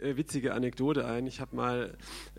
[0.00, 1.26] Äh, witzige Anekdote ein.
[1.26, 1.90] Ich habe mal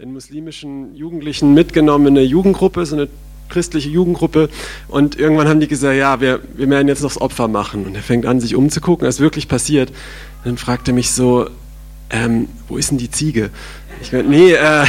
[0.01, 3.09] einen muslimischen Jugendlichen mitgenommen in eine Jugendgruppe, so eine
[3.49, 4.49] christliche Jugendgruppe.
[4.87, 7.85] Und irgendwann haben die gesagt, ja, wir, wir werden jetzt noch das Opfer machen.
[7.85, 9.89] Und er fängt an, sich umzugucken, was wirklich passiert.
[9.89, 11.47] Und dann fragt er mich so,
[12.09, 13.51] ähm, wo ist denn die Ziege?
[14.01, 14.83] Ich meine, nee, äh,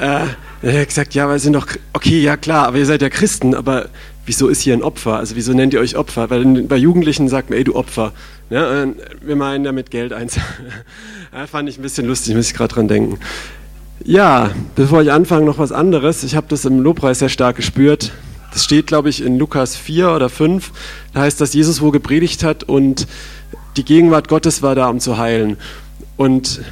[0.00, 0.26] äh,
[0.62, 3.08] er hat gesagt, ja, weil sie sind doch, okay, ja klar, aber ihr seid ja
[3.08, 3.88] Christen, aber
[4.26, 5.16] wieso ist hier ein Opfer?
[5.16, 6.30] Also wieso nennt ihr euch Opfer?
[6.30, 8.12] Weil bei Jugendlichen sagt man, ey, du Opfer.
[8.48, 8.86] Ja,
[9.20, 10.46] wir meinen damit Geld einzahlen.
[11.32, 13.20] Ja, fand ich ein bisschen lustig, muss ich gerade dran denken.
[14.04, 16.24] Ja, bevor ich anfange, noch was anderes.
[16.24, 18.10] Ich habe das im Lobpreis sehr stark gespürt.
[18.52, 20.72] Das steht, glaube ich, in Lukas 4 oder 5.
[21.12, 23.06] Da heißt, dass Jesus wo gepredigt hat und
[23.76, 25.56] die Gegenwart Gottes war da, um zu heilen.
[26.16, 26.62] Und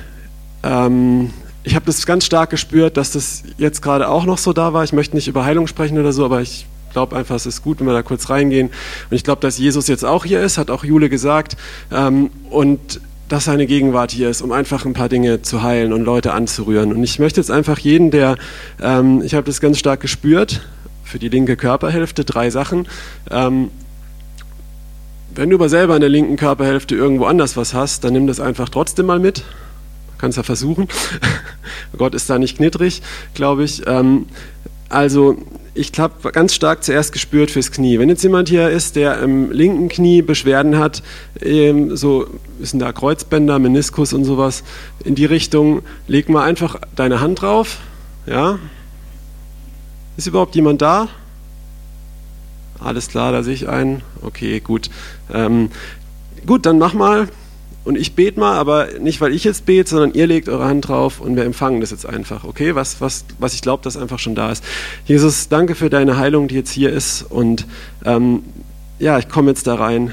[0.64, 1.30] ähm,
[1.62, 4.82] ich habe das ganz stark gespürt, dass das jetzt gerade auch noch so da war.
[4.84, 6.66] Ich möchte nicht über Heilung sprechen oder so, aber ich
[6.98, 8.68] glaube einfach, es ist gut, wenn wir da kurz reingehen.
[8.68, 11.56] Und ich glaube, dass Jesus jetzt auch hier ist, hat auch Jule gesagt.
[11.92, 16.02] Ähm, und dass seine Gegenwart hier ist, um einfach ein paar Dinge zu heilen und
[16.02, 16.92] Leute anzurühren.
[16.92, 18.36] Und ich möchte jetzt einfach jeden, der,
[18.82, 20.62] ähm, ich habe das ganz stark gespürt,
[21.04, 22.88] für die linke Körperhälfte drei Sachen.
[23.30, 23.70] Ähm,
[25.34, 28.40] wenn du aber selber in der linken Körperhälfte irgendwo anders was hast, dann nimm das
[28.40, 29.44] einfach trotzdem mal mit.
[30.18, 30.88] Kannst ja versuchen.
[31.96, 33.02] Gott ist da nicht knittrig,
[33.34, 33.86] glaube ich.
[33.86, 34.26] Ähm,
[34.88, 35.36] also
[35.74, 37.98] ich habe ganz stark zuerst gespürt fürs Knie.
[37.98, 41.02] Wenn jetzt jemand hier ist, der im linken Knie Beschwerden hat,
[41.40, 42.26] ähm, so
[42.60, 44.64] sind da Kreuzbänder, Meniskus und sowas,
[45.04, 47.78] in die Richtung, leg mal einfach deine Hand drauf.
[48.26, 48.58] Ja?
[50.16, 51.08] Ist überhaupt jemand da?
[52.80, 54.02] Alles klar, da sehe ich einen.
[54.22, 54.90] Okay, gut.
[55.32, 55.70] Ähm,
[56.46, 57.28] gut, dann mach mal
[57.88, 60.88] und ich bete mal, aber nicht, weil ich jetzt bete, sondern ihr legt eure Hand
[60.88, 62.74] drauf und wir empfangen das jetzt einfach, okay?
[62.74, 64.62] Was, was, was ich glaube, dass einfach schon da ist.
[65.06, 67.66] Jesus, danke für deine Heilung, die jetzt hier ist und
[68.04, 68.42] ähm,
[68.98, 70.12] ja, ich komme jetzt da rein.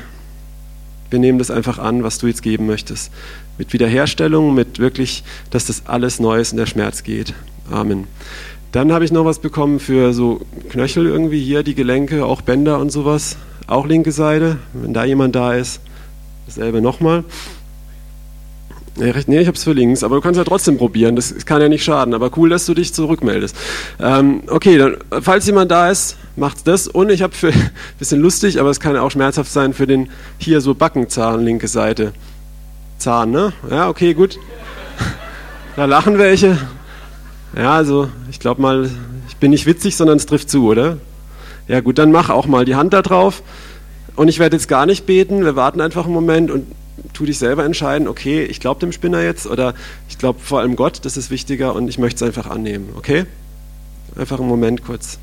[1.10, 3.12] Wir nehmen das einfach an, was du jetzt geben möchtest.
[3.58, 7.34] Mit Wiederherstellung, mit wirklich, dass das alles Neues in der Schmerz geht.
[7.70, 8.08] Amen.
[8.72, 12.80] Dann habe ich noch was bekommen für so Knöchel irgendwie hier, die Gelenke, auch Bänder
[12.80, 13.36] und sowas.
[13.68, 15.82] Auch linke Seite, wenn da jemand da ist.
[16.46, 17.26] Dasselbe nochmal.
[18.98, 21.68] Nee, ich habe es für links, aber du kannst ja trotzdem probieren, das kann ja
[21.68, 22.14] nicht schaden.
[22.14, 23.56] Aber cool, dass du dich zurückmeldest.
[24.00, 26.88] Ähm, okay, dann, falls jemand da ist, macht's das.
[26.88, 27.52] Und ich habe für,
[28.00, 32.14] bisschen lustig, aber es kann auch schmerzhaft sein, für den hier so Backenzahn, linke Seite.
[32.98, 33.52] Zahn, ne?
[33.70, 34.40] Ja, okay, gut.
[35.76, 36.58] Da lachen welche.
[37.54, 38.90] Ja, also ich glaube mal,
[39.28, 41.00] ich bin nicht witzig, sondern es trifft zu, oder?
[41.68, 43.44] Ja gut, dann mach auch mal die Hand da drauf.
[44.16, 46.66] Und ich werde jetzt gar nicht beten, wir warten einfach einen Moment und
[47.16, 49.74] tu dich selber entscheiden, okay, ich glaube dem Spinner jetzt oder
[50.10, 53.26] ich glaube vor allem Gott, das ist wichtiger und ich möchte es einfach annehmen, okay?
[54.16, 55.18] Einfach einen Moment kurz.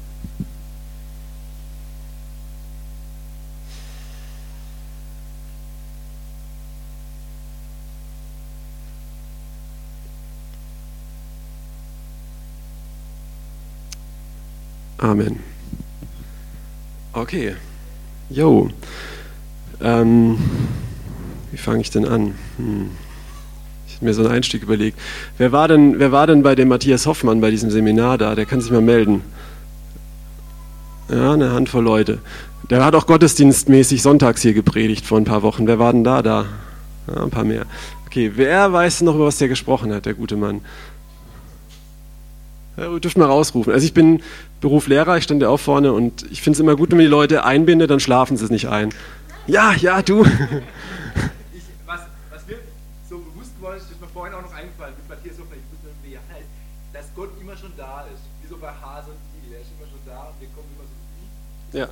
[14.99, 15.41] Amen.
[17.13, 17.57] Okay.
[18.31, 18.71] Jo.
[19.81, 20.39] Ähm.
[21.53, 22.35] Wie fange ich denn an?
[22.57, 22.91] Hm.
[23.87, 24.99] Ich habe mir so einen Einstieg überlegt.
[25.39, 28.35] Wer war, denn, wer war denn bei dem Matthias Hoffmann bei diesem Seminar da?
[28.35, 29.23] Der kann sich mal melden.
[31.11, 32.19] Ja, eine Handvoll Leute.
[32.71, 35.67] Der hat auch gottesdienstmäßig sonntags hier gepredigt vor ein paar Wochen.
[35.67, 36.47] Wer war denn da da?
[37.07, 37.67] Ja, ein paar mehr.
[38.07, 40.63] Okay, wer weiß noch, über was der gesprochen hat, der gute Mann?
[42.79, 43.75] Ja, dürft mal rausrufen.
[43.75, 44.23] Also ich bin
[44.63, 47.05] Beruf Lehrer, ich stand ja auch vorne und ich finde es immer gut, wenn man
[47.05, 48.89] die Leute einbindet, dann schlafen sie es nicht ein.
[49.47, 50.25] Ja, ja, du.
[61.73, 61.89] Ja.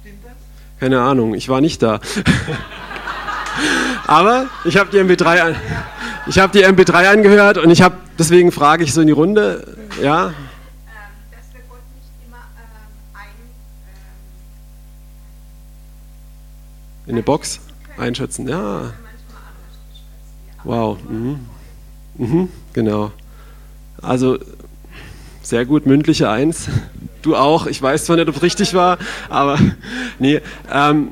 [0.00, 0.32] Stimmt das?
[0.78, 2.00] Keine Ahnung, ich war nicht da.
[4.06, 5.56] Aber ich habe die MP3 an,
[6.26, 9.76] ich habe die MP3 angehört und ich habe deswegen frage ich so in die Runde,
[10.02, 10.28] ja.
[10.28, 10.36] Ähm, ähm,
[17.06, 17.60] in eine Box
[17.98, 18.92] einschätzen, ja.
[20.64, 20.98] Wow.
[21.08, 21.46] Mhm.
[22.16, 23.12] Mhm, genau.
[24.02, 24.38] Also
[25.42, 26.68] sehr gut, mündliche Eins.
[27.22, 27.66] Du auch.
[27.66, 28.98] Ich weiß zwar nicht, ob es richtig war,
[29.28, 29.58] aber
[30.18, 30.40] nee.
[30.72, 31.08] Ähm,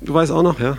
[0.00, 0.76] du weißt auch noch, ja?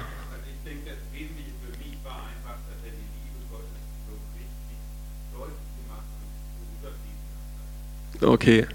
[8.22, 8.66] Okay.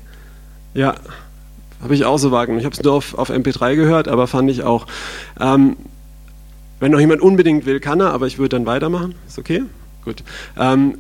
[0.75, 0.95] Ja,
[1.83, 2.61] habe ich auch so wahrgenommen.
[2.61, 4.87] Ich habe es nur auf, auf MP3 gehört, aber fand ich auch.
[5.41, 5.77] Ähm,
[6.81, 9.15] wenn noch jemand unbedingt will, kann er, aber ich würde dann weitermachen.
[9.27, 9.63] Ist okay?
[10.05, 10.23] Gut.
[10.59, 10.99] Ähm,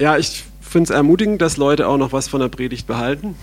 [0.00, 3.36] ja, ich finde es ermutigend, dass Leute auch noch was von der Predigt behalten.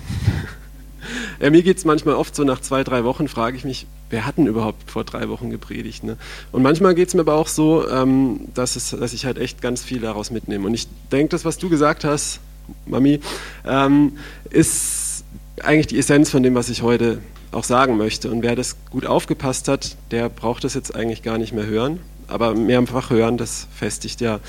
[1.41, 4.25] Ja, mir geht es manchmal oft so, nach zwei, drei Wochen frage ich mich, wer
[4.27, 6.03] hat denn überhaupt vor drei Wochen gepredigt?
[6.03, 6.17] Ne?
[6.51, 9.61] Und manchmal geht es mir aber auch so, ähm, dass, es, dass ich halt echt
[9.61, 10.67] ganz viel daraus mitnehme.
[10.67, 12.39] Und ich denke, das, was du gesagt hast,
[12.85, 13.21] Mami,
[13.65, 14.17] ähm,
[14.51, 15.23] ist
[15.63, 17.19] eigentlich die Essenz von dem, was ich heute
[17.51, 18.29] auch sagen möchte.
[18.29, 21.99] Und wer das gut aufgepasst hat, der braucht das jetzt eigentlich gar nicht mehr hören.
[22.27, 24.39] Aber mehrfach hören, das festigt ja.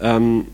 [0.00, 0.46] Ähm,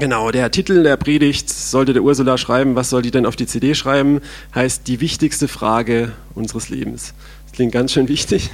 [0.00, 2.74] genau, der Titel der Predigt sollte der Ursula schreiben.
[2.74, 4.20] Was soll die denn auf die CD schreiben?
[4.54, 7.14] Heißt die wichtigste Frage unseres Lebens.
[7.44, 8.50] Das klingt ganz schön wichtig.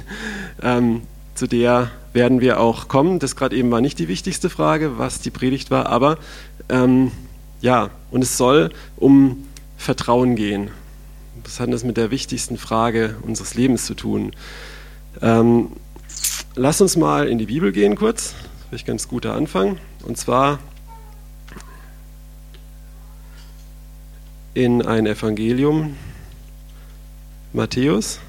[0.61, 1.01] Ähm,
[1.33, 3.19] zu der werden wir auch kommen.
[3.19, 6.17] Das gerade eben war nicht die wichtigste Frage, was die Predigt war, aber
[6.69, 7.11] ähm,
[7.61, 9.45] ja, und es soll um
[9.77, 10.69] Vertrauen gehen.
[11.43, 14.31] Was hat das mit der wichtigsten Frage unseres Lebens zu tun?
[15.21, 15.69] Ähm,
[16.55, 18.33] lass uns mal in die Bibel gehen kurz.
[18.69, 19.77] Das wäre ein ganz guter Anfang.
[20.03, 20.59] Und zwar
[24.57, 25.95] in ein Evangelium,
[27.53, 28.19] Matthäus.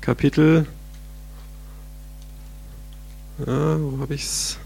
[0.00, 0.66] Kapitel,
[3.46, 4.58] ja, wo habe ich es?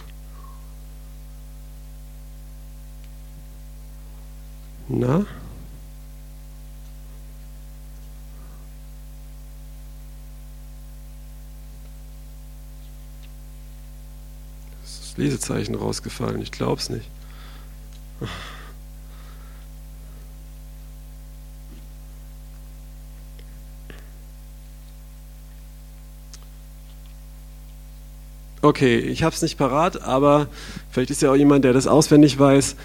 [4.88, 5.26] Na?
[15.16, 17.08] Lesezeichen rausgefallen, ich glaube es nicht.
[28.64, 30.46] Okay, ich habe es nicht parat, aber
[30.92, 32.76] vielleicht ist ja auch jemand, der das auswendig weiß.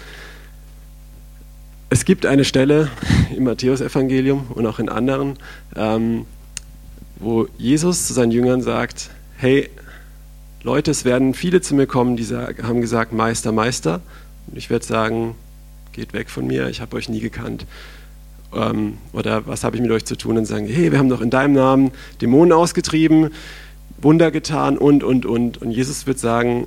[1.90, 2.90] Es gibt eine Stelle
[3.36, 5.38] im Matthäusevangelium und auch in anderen,
[5.76, 6.26] ähm,
[7.20, 9.70] wo Jesus zu seinen Jüngern sagt, hey
[10.62, 14.00] Leute, es werden viele zu mir kommen, die haben gesagt, Meister, Meister.
[14.48, 15.36] Und ich werde sagen,
[15.92, 17.66] geht weg von mir, ich habe euch nie gekannt.
[18.54, 20.36] Ähm, oder was habe ich mit euch zu tun?
[20.36, 23.30] Und sagen, hey, wir haben doch in deinem Namen Dämonen ausgetrieben,
[24.00, 25.58] Wunder getan und, und, und.
[25.58, 26.66] Und Jesus wird sagen,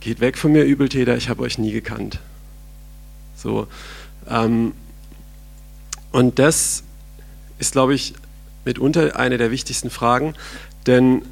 [0.00, 2.20] geht weg von mir, Übeltäter, ich habe euch nie gekannt.
[3.36, 3.66] So,
[4.28, 4.72] ähm,
[6.12, 6.84] und das
[7.58, 8.14] ist, glaube ich,
[8.64, 10.34] mitunter eine der wichtigsten Fragen,
[10.86, 11.22] denn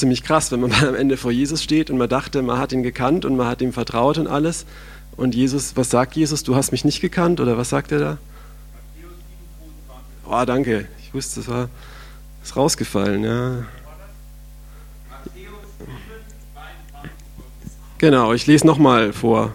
[0.00, 2.72] ziemlich krass, wenn man mal am Ende vor Jesus steht und man dachte, man hat
[2.72, 4.66] ihn gekannt und man hat ihm vertraut und alles.
[5.16, 6.42] Und Jesus, was sagt Jesus?
[6.42, 8.18] Du hast mich nicht gekannt oder was sagt er da?
[10.28, 10.86] Oh, danke.
[11.02, 11.68] Ich wusste, es war
[12.42, 13.24] ist rausgefallen.
[13.24, 13.64] Ja.
[17.98, 19.52] Genau, ich lese nochmal vor.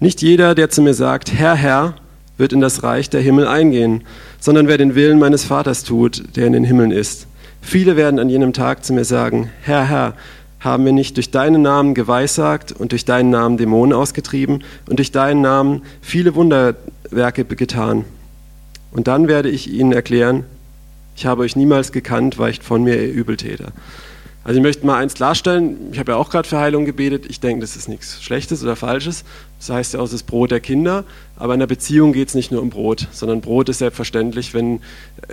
[0.00, 1.94] Nicht jeder, der zu mir sagt, Herr, Herr,
[2.36, 4.02] wird in das Reich der Himmel eingehen,
[4.40, 7.28] sondern wer den Willen meines Vaters tut, der in den Himmeln ist.
[7.62, 10.14] Viele werden an jenem Tag zu mir sagen, Herr, Herr,
[10.60, 15.10] haben wir nicht durch deinen Namen geweissagt und durch deinen Namen Dämonen ausgetrieben und durch
[15.10, 18.04] deinen Namen viele Wunderwerke getan?
[18.90, 20.44] Und dann werde ich ihnen erklären,
[21.16, 23.72] ich habe euch niemals gekannt, weicht von mir, ihr Übeltäter.
[24.44, 27.38] Also ich möchte mal eins klarstellen, ich habe ja auch gerade für Heilung gebetet, ich
[27.38, 29.24] denke, das ist nichts Schlechtes oder Falsches.
[29.60, 31.04] Das heißt ja auch, ist Brot der Kinder,
[31.42, 34.54] aber in der Beziehung geht es nicht nur um Brot, sondern Brot ist selbstverständlich.
[34.54, 34.78] Wenn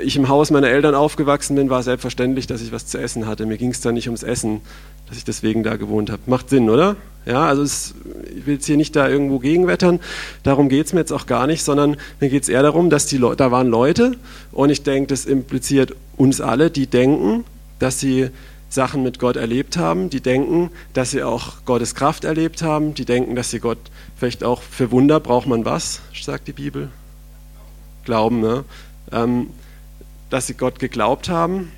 [0.02, 3.28] ich im Haus meiner Eltern aufgewachsen bin, war es selbstverständlich, dass ich was zu essen
[3.28, 3.46] hatte.
[3.46, 4.62] Mir ging es da nicht ums Essen,
[5.08, 6.24] dass ich deswegen da gewohnt habe.
[6.26, 6.96] Macht Sinn, oder?
[7.28, 7.94] Ja, also es,
[8.36, 10.00] ich will jetzt hier nicht da irgendwo gegenwettern,
[10.42, 13.06] darum geht es mir jetzt auch gar nicht, sondern mir geht es eher darum, dass
[13.06, 14.14] die Le da waren Leute
[14.52, 17.46] und ich denke, das impliziert uns alle, die denken,
[17.78, 18.32] dass sie
[18.70, 23.06] Sachen mit Gott erlebt haben, die denken, dass sie auch Gottes Kraft erlebt haben, die
[23.06, 23.80] denken, dass sie Gott
[24.16, 26.90] vielleicht auch für Wunder braucht man was, sagt die Bibel?
[28.06, 28.64] Glauben, ne?
[29.12, 29.48] Ähm,
[30.30, 31.72] dass sie Gott geglaubt haben.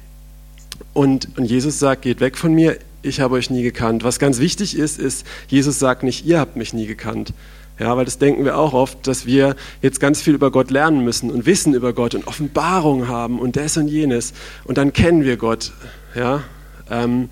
[0.93, 4.03] Und, und Jesus sagt, geht weg von mir, ich habe euch nie gekannt.
[4.03, 7.33] Was ganz wichtig ist, ist, Jesus sagt nicht, ihr habt mich nie gekannt.
[7.79, 11.03] Ja, weil das denken wir auch oft, dass wir jetzt ganz viel über Gott lernen
[11.03, 14.33] müssen und Wissen über Gott und Offenbarung haben und das und jenes.
[14.65, 15.71] Und dann kennen wir Gott.
[16.13, 16.43] Ja,
[16.91, 17.29] ähm,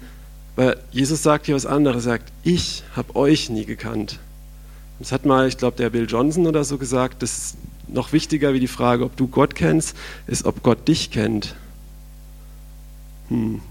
[0.56, 4.20] weil Jesus sagt hier was anderes, er sagt, ich habe euch nie gekannt.
[4.98, 8.54] Das hat mal, ich glaube, der Bill Johnson oder so gesagt, das ist noch wichtiger
[8.54, 9.96] wie die Frage, ob du Gott kennst,
[10.28, 11.56] ist, ob Gott dich kennt.
[13.30, 13.62] Hm.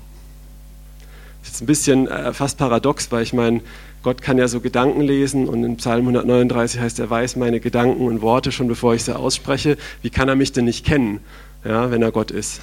[1.40, 3.60] Das ist jetzt ein bisschen äh, fast paradox, weil ich meine,
[4.02, 8.06] Gott kann ja so Gedanken lesen und in Psalm 139 heißt, er weiß meine Gedanken
[8.06, 9.76] und Worte schon bevor ich sie ausspreche.
[10.02, 11.20] Wie kann er mich denn nicht kennen,
[11.64, 12.60] ja, wenn er Gott ist?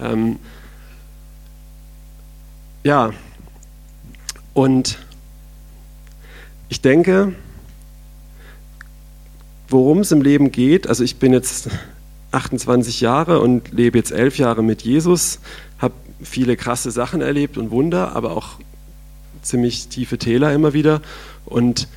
[0.00, 0.38] Ähm,
[2.88, 3.12] ja,
[4.54, 4.96] und
[6.70, 7.34] ich denke,
[9.68, 11.68] worum es im Leben geht, also ich bin jetzt
[12.32, 15.40] 28 Jahre und lebe jetzt elf Jahre mit Jesus,
[15.78, 15.92] habe
[16.22, 18.52] viele krasse Sachen erlebt und Wunder, aber auch
[19.42, 21.02] ziemlich tiefe Täler immer wieder.
[21.44, 21.88] Und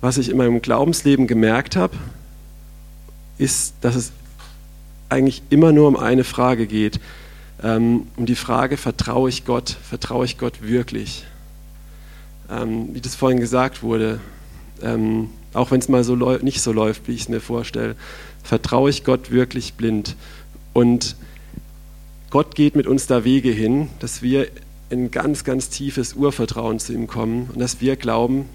[0.00, 1.96] was ich in meinem Glaubensleben gemerkt habe,
[3.36, 4.12] ist, dass es
[5.08, 7.00] eigentlich immer nur um eine Frage geht.
[7.62, 11.24] Ähm, um die Frage, vertraue ich Gott, vertraue ich Gott wirklich?
[12.50, 14.20] Ähm, wie das vorhin gesagt wurde,
[14.82, 17.96] ähm, auch wenn es mal so nicht so läuft, wie ich es mir vorstelle,
[18.42, 20.16] vertraue ich Gott wirklich blind.
[20.72, 21.16] Und
[22.30, 24.48] Gott geht mit uns da Wege hin, dass wir
[24.88, 28.46] in ganz, ganz tiefes Urvertrauen zu ihm kommen und dass wir glauben,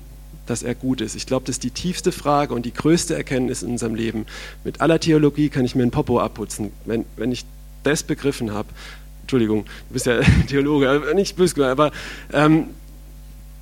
[0.48, 1.16] dass er gut ist.
[1.16, 4.26] Ich glaube, das ist die tiefste Frage und die größte Erkenntnis in unserem Leben.
[4.64, 6.72] Mit aller Theologie kann ich mir ein Popo abputzen.
[6.86, 7.46] Wenn, wenn ich
[7.86, 8.70] das begriffen habe,
[9.22, 11.92] Entschuldigung, du bist ja Theologe, nicht böse, aber
[12.32, 12.68] ähm,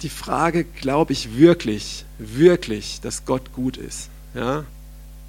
[0.01, 4.09] die Frage, glaube ich wirklich, wirklich, dass Gott gut ist.
[4.35, 4.65] Ja?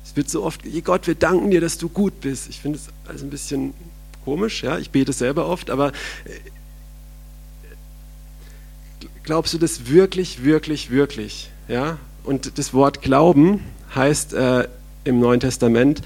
[0.04, 2.48] Es wird so oft, Gott, wir danken dir, dass du gut bist.
[2.48, 3.74] Ich finde es alles ein bisschen
[4.24, 5.88] komisch, ja, ich bete selber oft, aber
[6.24, 6.30] äh,
[9.22, 11.50] glaubst du das wirklich, wirklich, wirklich?
[11.68, 11.98] Ja?
[12.24, 13.60] Und das Wort Glauben
[13.94, 14.66] heißt äh,
[15.04, 16.02] im Neuen Testament,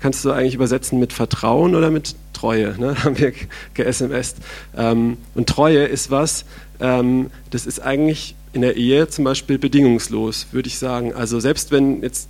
[0.00, 2.74] kannst du eigentlich übersetzen mit Vertrauen oder mit Treue?
[2.78, 2.96] Ne?
[3.04, 3.32] Haben wir
[3.74, 4.36] ge-SMSt.
[4.76, 6.44] Ähm, und Treue ist was,
[6.80, 11.14] ähm, das ist eigentlich in der Ehe zum Beispiel bedingungslos, würde ich sagen.
[11.14, 12.28] Also selbst wenn jetzt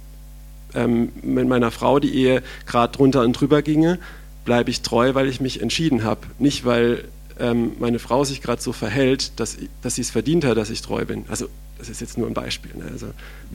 [0.75, 3.99] ähm, mit meiner Frau die Ehe gerade drunter und drüber ginge,
[4.45, 6.21] bleibe ich treu, weil ich mich entschieden habe.
[6.39, 7.05] Nicht, weil
[7.39, 10.83] ähm, meine Frau sich gerade so verhält, dass, dass sie es verdient hat, dass ich
[10.83, 11.25] treu bin.
[11.29, 11.49] Also
[11.79, 12.71] das ist jetzt nur ein Beispiel.
[12.77, 12.85] Ne?
[12.93, 13.07] Also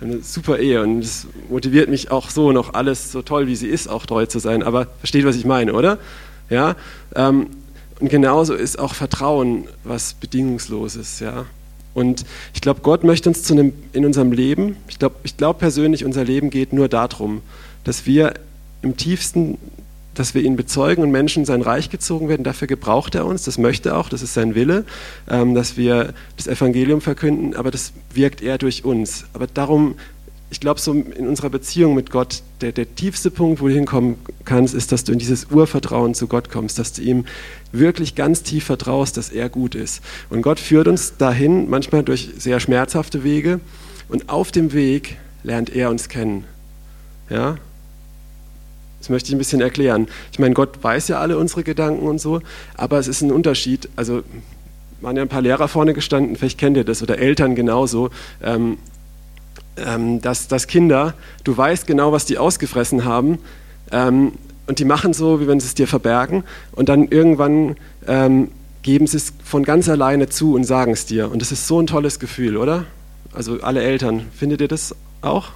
[0.02, 3.68] eine super Ehe und es motiviert mich auch so noch alles so toll, wie sie
[3.68, 4.64] ist, auch treu zu sein.
[4.64, 5.98] Aber versteht, was ich meine, oder?
[6.50, 6.76] Ja.
[7.16, 7.48] Ähm,
[8.00, 11.20] und genauso ist auch Vertrauen was bedingungsloses.
[11.20, 11.46] Ja.
[11.94, 15.60] Und ich glaube, Gott möchte uns zu einem, in unserem Leben, ich glaube ich glaub
[15.60, 17.42] persönlich, unser Leben geht nur darum,
[17.84, 18.34] dass wir
[18.82, 19.58] im tiefsten
[20.18, 22.44] dass wir ihn bezeugen und Menschen in sein Reich gezogen werden.
[22.44, 24.86] Dafür gebraucht er uns, das möchte er auch, das ist sein Wille,
[25.30, 29.26] ähm, dass wir das Evangelium verkünden, aber das wirkt er durch uns.
[29.34, 29.96] Aber darum,
[30.50, 34.16] ich glaube, so in unserer Beziehung mit Gott, der, der tiefste Punkt, wo du hinkommen
[34.46, 37.26] kannst, ist, dass du in dieses Urvertrauen zu Gott kommst, dass du ihm
[37.72, 40.02] wirklich ganz tief vertraust, dass er gut ist.
[40.30, 43.60] Und Gott führt uns dahin, manchmal durch sehr schmerzhafte Wege,
[44.10, 46.46] und auf dem Weg lernt er uns kennen.
[47.30, 47.58] Ja,
[49.08, 50.08] das möchte ich ein bisschen erklären.
[50.34, 52.42] Ich meine, Gott weiß ja alle unsere Gedanken und so,
[52.76, 53.88] aber es ist ein Unterschied.
[53.96, 54.24] Also
[55.00, 58.10] waren ja ein paar Lehrer vorne gestanden, vielleicht kennt ihr das, oder Eltern genauso,
[58.44, 58.78] ähm,
[59.78, 61.14] ähm, dass, dass Kinder,
[61.46, 63.38] du weißt genau, was die ausgefressen haben,
[63.92, 64.34] ähm,
[64.66, 68.50] und die machen so, wie wenn sie es dir verbergen, und dann irgendwann ähm,
[68.82, 71.32] geben sie es von ganz alleine zu und sagen es dir.
[71.32, 72.84] Und das ist so ein tolles Gefühl, oder?
[73.32, 75.52] Also alle Eltern, findet ihr das auch?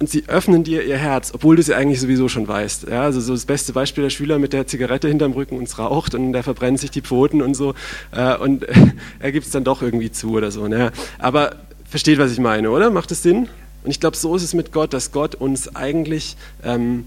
[0.00, 2.88] Und sie öffnen dir ihr Herz, obwohl du sie eigentlich sowieso schon weißt.
[2.88, 5.78] Ja, also so das beste Beispiel der Schüler mit der Zigarette hinterm Rücken und es
[5.78, 7.74] raucht und der verbrennt sich die Pfoten und so
[8.10, 8.66] äh, und
[9.18, 10.68] er gibt es dann doch irgendwie zu oder so.
[10.68, 10.90] Ne?
[11.18, 12.90] Aber versteht, was ich meine, oder?
[12.90, 13.50] Macht es Sinn?
[13.84, 17.04] Und ich glaube, so ist es mit Gott, dass Gott uns eigentlich, ähm,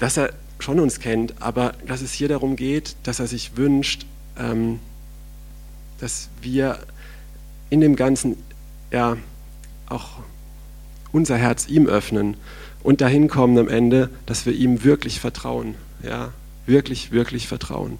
[0.00, 4.04] dass er schon uns kennt, aber dass es hier darum geht, dass er sich wünscht,
[4.36, 4.80] ähm,
[6.00, 6.80] dass wir
[7.70, 8.36] in dem Ganzen
[8.90, 9.16] ja
[9.88, 10.08] auch
[11.12, 12.36] unser Herz ihm öffnen
[12.82, 15.74] und dahin kommen am Ende, dass wir ihm wirklich vertrauen.
[16.02, 16.30] Ja,
[16.66, 17.98] wirklich, wirklich vertrauen.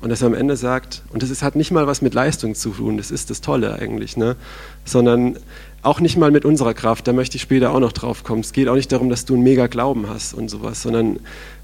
[0.00, 2.54] Und dass er am Ende sagt, und das ist, hat nicht mal was mit Leistung
[2.54, 4.36] zu tun, das ist das Tolle eigentlich, ne?
[4.84, 5.38] sondern
[5.82, 8.40] auch nicht mal mit unserer Kraft, da möchte ich später auch noch drauf kommen.
[8.40, 11.20] Es geht auch nicht darum, dass du einen mega Glauben hast und sowas, sondern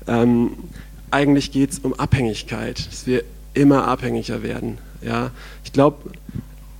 [0.07, 0.53] ähm,
[1.11, 3.23] eigentlich geht es um Abhängigkeit, dass wir
[3.55, 4.79] immer abhängiger werden.
[5.03, 5.31] Ja?
[5.65, 6.11] Ich glaube,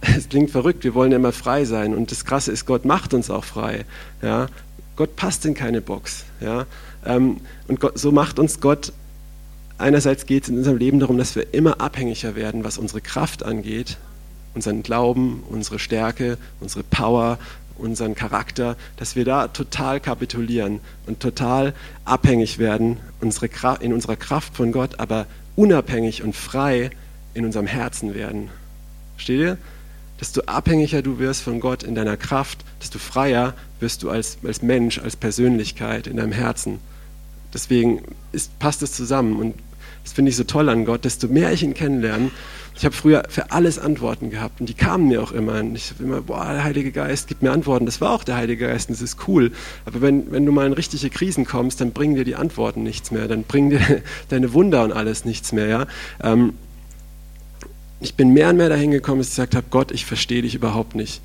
[0.03, 1.95] es klingt verrückt, wir wollen immer frei sein.
[1.95, 3.85] Und das Krasse ist, Gott macht uns auch frei.
[4.21, 4.49] Ja?
[4.97, 6.25] Gott passt in keine Box.
[6.41, 6.67] Ja?
[7.07, 8.93] Ähm, und Gott, so macht uns Gott,
[9.79, 13.45] einerseits geht es in unserem Leben darum, dass wir immer abhängiger werden, was unsere Kraft
[13.45, 13.97] angeht,
[14.55, 17.39] unseren Glauben, unsere Stärke, unsere Power,
[17.79, 23.49] unseren Charakter, dass wir da total kapitulieren und total abhängig werden unsere,
[23.81, 26.91] in unserer Kraft von Gott, aber unabhängig und frei
[27.35, 28.51] in unserem Herzen werden.
[29.17, 29.59] Steht ihr?
[30.23, 34.63] Desto abhängiger du wirst von Gott in deiner Kraft, desto freier wirst du als, als
[34.63, 36.79] Mensch, als Persönlichkeit in deinem Herzen.
[37.53, 39.57] Deswegen ist, passt es zusammen und
[40.05, 42.31] das finde ich so toll an Gott, desto mehr ich ihn kennenlerne.
[42.77, 45.59] Ich habe früher für alles Antworten gehabt und die kamen mir auch immer.
[45.59, 47.85] Und ich habe immer, boah, der Heilige Geist gibt mir Antworten.
[47.85, 49.51] Das war auch der Heilige Geist und das ist cool.
[49.87, 53.11] Aber wenn, wenn du mal in richtige Krisen kommst, dann bringen dir die Antworten nichts
[53.11, 53.27] mehr.
[53.27, 53.81] Dann bringen dir
[54.29, 55.67] deine Wunder und alles nichts mehr.
[55.67, 55.87] Ja?
[56.23, 56.55] Ähm,
[58.03, 60.55] ich bin mehr und mehr dahin gekommen, dass ich gesagt habe, Gott, ich verstehe dich
[60.55, 61.21] überhaupt nicht.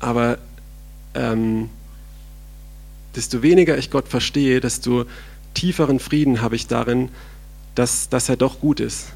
[0.00, 0.38] Aber
[1.14, 1.70] ähm,
[3.16, 5.06] desto weniger ich Gott verstehe, desto
[5.54, 7.08] tieferen Frieden habe ich darin,
[7.74, 9.08] dass, dass er doch gut ist.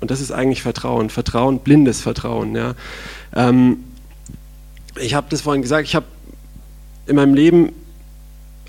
[0.00, 1.10] Und das ist eigentlich Vertrauen.
[1.10, 2.54] Vertrauen, blindes Vertrauen.
[2.54, 2.74] Ja.
[3.34, 3.78] Ähm,
[5.00, 6.06] ich habe das vorhin gesagt, ich habe
[7.06, 7.72] in meinem Leben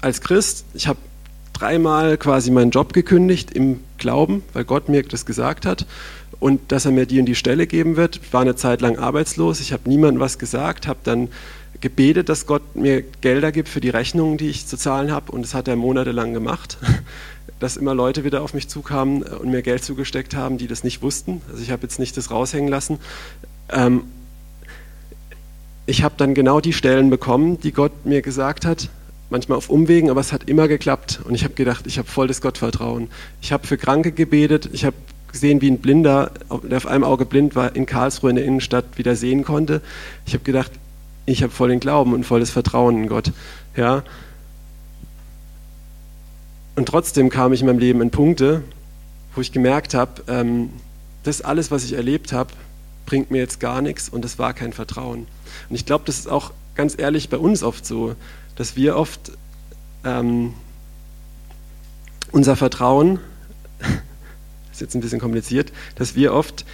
[0.02, 1.00] als Christ, ich habe
[1.54, 5.86] dreimal quasi meinen Job gekündigt im Glauben, weil Gott mir das gesagt hat
[6.40, 8.20] und dass er mir die und die Stelle geben wird.
[8.24, 11.30] Ich war eine Zeit lang arbeitslos, ich habe niemandem was gesagt, habe dann
[11.82, 15.42] gebetet, dass Gott mir Gelder gibt für die Rechnungen, die ich zu zahlen habe und
[15.42, 16.78] das hat er monatelang gemacht,
[17.60, 21.02] dass immer Leute wieder auf mich zukamen und mir Geld zugesteckt haben, die das nicht
[21.02, 21.42] wussten.
[21.50, 23.00] Also ich habe jetzt nicht das raushängen lassen.
[23.70, 24.04] Ähm,
[25.86, 28.90] ich habe dann genau die Stellen bekommen, die Gott mir gesagt hat,
[29.30, 31.22] manchmal auf Umwegen, aber es hat immer geklappt.
[31.24, 33.10] Und ich habe gedacht, ich habe voll das Gottvertrauen.
[33.42, 34.96] Ich habe für Kranke gebetet, ich habe
[35.36, 36.32] gesehen, wie ein Blinder,
[36.64, 39.82] der auf einem Auge blind war, in Karlsruhe in der Innenstadt wieder sehen konnte.
[40.26, 40.72] Ich habe gedacht,
[41.26, 43.34] ich habe voll den Glauben und volles Vertrauen in Gott.
[43.76, 44.04] Ja.
[46.78, 48.64] Und trotzdem kam ich in meinem Leben in Punkte,
[49.36, 50.70] wo ich gemerkt habe, ähm,
[51.24, 52.54] das alles, was ich erlebt habe,
[53.06, 55.28] bringt mir jetzt gar nichts und es war kein Vertrauen.
[55.70, 58.16] Und ich glaube, das ist auch ganz ehrlich bei uns oft so,
[58.56, 59.34] dass wir oft
[60.06, 60.54] ähm,
[62.32, 63.20] unser Vertrauen,
[64.76, 66.66] ist jetzt ein bisschen kompliziert, dass wir oft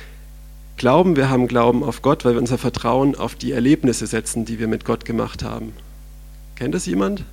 [0.77, 4.59] glauben, wir haben Glauben auf Gott, weil wir unser Vertrauen auf die Erlebnisse setzen, die
[4.59, 5.73] wir mit Gott gemacht haben.
[6.55, 7.23] Kennt das jemand?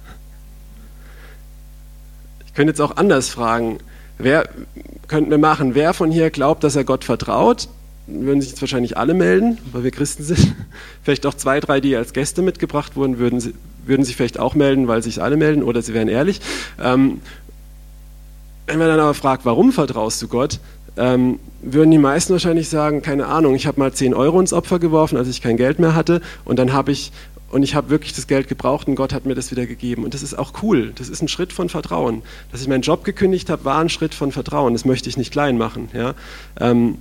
[2.47, 3.79] Ich könnte jetzt auch anders fragen.
[4.19, 4.49] Wer
[5.07, 5.75] könnten wir machen?
[5.75, 7.69] Wer von hier glaubt, dass er Gott vertraut?
[8.09, 10.55] würden sich jetzt wahrscheinlich alle melden, weil wir Christen sind.
[11.03, 14.89] Vielleicht auch zwei, drei, die als Gäste mitgebracht wurden, würden, würden sich vielleicht auch melden,
[14.89, 16.41] weil sich alle melden oder sie wären ehrlich.
[16.83, 17.21] Ähm,
[18.69, 20.61] wenn man dann aber fragt, warum vertraust du Gott,
[20.97, 24.79] ähm, würden die meisten wahrscheinlich sagen, keine Ahnung, ich habe mal 10 Euro ins Opfer
[24.79, 27.13] geworfen, als ich kein Geld mehr hatte und dann habe ich
[27.51, 30.05] und ich habe wirklich das Geld gebraucht und Gott hat mir das wieder gegeben.
[30.05, 30.93] Und das ist auch cool.
[30.97, 32.21] Das ist ein Schritt von Vertrauen.
[32.53, 34.75] Dass ich meinen Job gekündigt habe, war ein Schritt von Vertrauen.
[34.75, 35.89] Das möchte ich nicht klein machen.
[35.95, 36.15] Ja?
[36.61, 36.99] Ähm,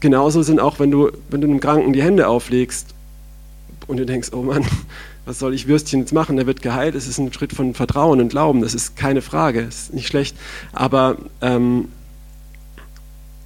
[0.00, 2.94] genauso sind auch, wenn du, wenn du einem Kranken die Hände auflegst
[3.86, 4.64] und du denkst, oh Mann,
[5.24, 6.36] was soll ich Würstchen jetzt machen?
[6.36, 6.94] Der wird geheilt.
[6.94, 8.62] Es ist ein Schritt von Vertrauen und Glauben.
[8.62, 9.64] Das ist keine Frage.
[9.64, 10.36] Das ist nicht schlecht.
[10.72, 11.88] Aber ähm,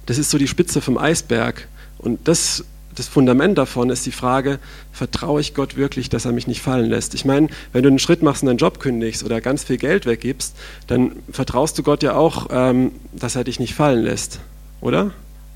[0.05, 1.67] das ist so die Spitze vom Eisberg.
[1.97, 2.65] Und das,
[2.95, 4.59] das Fundament davon ist die Frage,
[4.91, 7.13] vertraue ich Gott wirklich, dass er mich nicht fallen lässt?
[7.13, 10.05] Ich meine, wenn du einen Schritt machst und deinen Job kündigst oder ganz viel Geld
[10.05, 10.55] weggibst,
[10.87, 14.39] dann vertraust du Gott ja auch, ähm, dass er dich nicht fallen lässt.
[14.81, 15.11] Oder?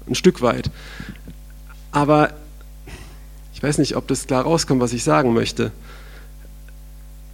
[0.07, 0.69] ein Stück weit.
[1.91, 2.31] Aber
[3.53, 5.71] ich weiß nicht, ob das klar rauskommt, was ich sagen möchte.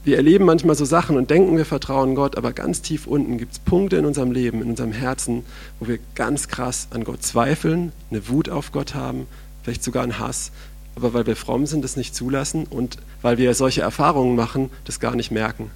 [0.08, 3.52] Wir erleben manchmal so Sachen und denken, wir vertrauen Gott, aber ganz tief unten gibt
[3.52, 5.43] es Punkte in unserem Leben, in unserem Herzen,
[5.82, 9.28] wo wir ganz krass an Gott zweifeln, eine Wut auf Gott haben,
[9.63, 10.54] vielleicht sogar einen Hass,
[10.96, 15.02] aber weil wir fromm sind, das nicht zulassen und weil wir solche Erfahrungen machen, das
[15.02, 15.72] gar nicht merken.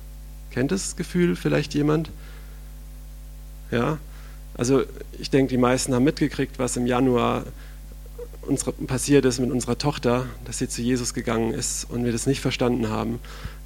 [0.52, 2.10] Kennt das Gefühl vielleicht jemand?
[3.70, 3.98] Ja,
[4.58, 4.84] also
[5.20, 7.44] ich denke, die meisten haben mitgekriegt, was im Januar
[8.44, 12.28] unsere, passiert ist mit unserer Tochter, dass sie zu Jesus gegangen ist und wir das
[12.28, 13.20] nicht verstanden haben.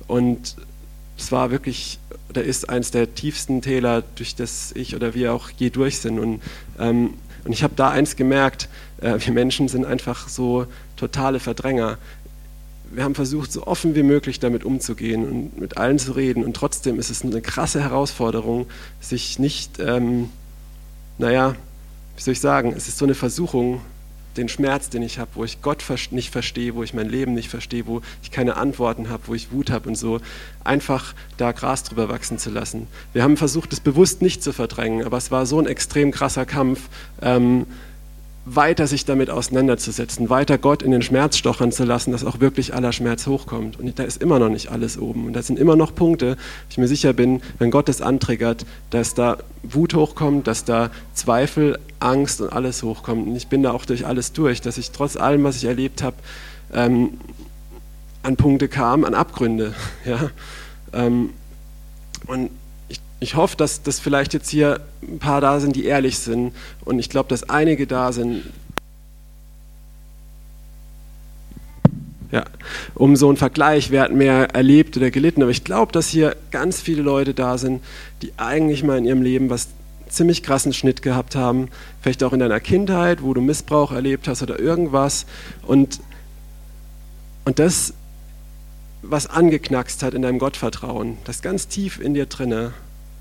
[0.08, 0.56] Und
[1.18, 5.50] es war wirklich, oder ist eines der tiefsten Täler, durch das ich oder wir auch
[5.50, 6.20] je durch sind.
[6.20, 6.42] Und,
[6.80, 7.14] ähm,
[7.44, 8.70] und ich habe da eins gemerkt,
[9.02, 11.98] äh, wir Menschen sind einfach so totale Verdränger.
[12.92, 16.44] Wir haben versucht, so offen wie möglich damit umzugehen und mit allen zu reden.
[16.44, 18.68] Und trotzdem ist es eine krasse Herausforderung,
[19.00, 19.80] sich nicht...
[19.80, 20.30] Ähm,
[21.18, 21.56] naja,
[22.16, 23.82] wie soll ich sagen, es ist so eine Versuchung,
[24.38, 27.50] den Schmerz, den ich habe, wo ich Gott nicht verstehe, wo ich mein Leben nicht
[27.50, 30.20] verstehe, wo ich keine Antworten habe, wo ich Wut habe und so,
[30.64, 32.88] einfach da Gras drüber wachsen zu lassen.
[33.14, 36.46] Wir haben versucht, es bewusst nicht zu verdrängen, aber es war so ein extrem krasser
[36.46, 36.90] Kampf.
[37.22, 37.66] Ähm,
[38.46, 42.76] weiter sich damit auseinanderzusetzen, weiter Gott in den Schmerz stochern zu lassen, dass auch wirklich
[42.76, 43.80] aller Schmerz hochkommt.
[43.80, 45.26] Und da ist immer noch nicht alles oben.
[45.26, 46.38] Und da sind immer noch Punkte,
[46.70, 51.80] ich mir sicher bin, wenn Gott es antriggert, dass da Wut hochkommt, dass da Zweifel,
[52.00, 53.28] Angst und alles hochkommt.
[53.28, 56.04] Und ich bin da auch durch alles durch, dass ich trotz allem, was ich erlebt
[56.04, 56.16] habe,
[56.72, 57.18] ähm,
[58.22, 59.74] an Punkte kam, an Abgründe.
[60.06, 60.30] Ja?
[60.94, 61.32] Ähm,
[62.28, 62.52] und
[63.20, 66.54] ich hoffe, dass, dass vielleicht jetzt hier ein paar da sind, die ehrlich sind.
[66.84, 68.44] Und ich glaube, dass einige da sind,
[72.32, 72.44] ja,
[72.96, 75.42] um so einen Vergleich, wer hat mehr erlebt oder gelitten.
[75.42, 77.82] Aber ich glaube, dass hier ganz viele Leute da sind,
[78.22, 79.70] die eigentlich mal in ihrem Leben was
[80.10, 81.70] ziemlich krassen Schnitt gehabt haben.
[82.02, 85.26] Vielleicht auch in deiner Kindheit, wo du Missbrauch erlebt hast oder irgendwas.
[85.62, 86.02] Und,
[87.46, 87.94] und das,
[89.02, 92.74] was angeknackst hat in deinem Gottvertrauen, das ganz tief in dir drinne,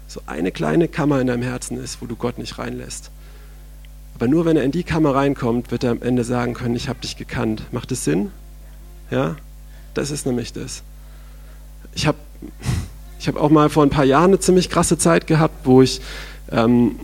[0.07, 3.11] so eine kleine Kammer in deinem Herzen ist, wo du Gott nicht reinlässt.
[4.15, 6.89] Aber nur wenn er in die Kammer reinkommt, wird er am Ende sagen können, ich
[6.89, 7.63] habe dich gekannt.
[7.73, 8.31] Macht das Sinn?
[9.11, 9.37] Ja?
[9.95, 10.83] Das ist nämlich das.
[11.95, 12.19] Ich habe
[13.19, 16.01] ich hab auch mal vor ein paar Jahren eine ziemlich krasse Zeit gehabt, wo ich
[16.53, 16.97] ähm,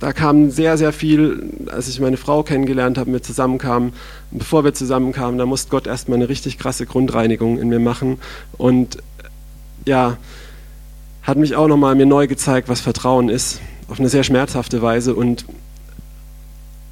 [0.00, 3.92] da kam sehr, sehr viel, als ich meine Frau kennengelernt habe, wir zusammenkamen.
[4.30, 8.18] Und bevor wir zusammenkamen, da musste Gott erstmal eine richtig krasse Grundreinigung in mir machen.
[8.56, 8.96] Und
[9.86, 10.16] ja,
[11.22, 15.14] hat mich auch nochmal mir neu gezeigt, was Vertrauen ist, auf eine sehr schmerzhafte Weise.
[15.14, 15.44] Und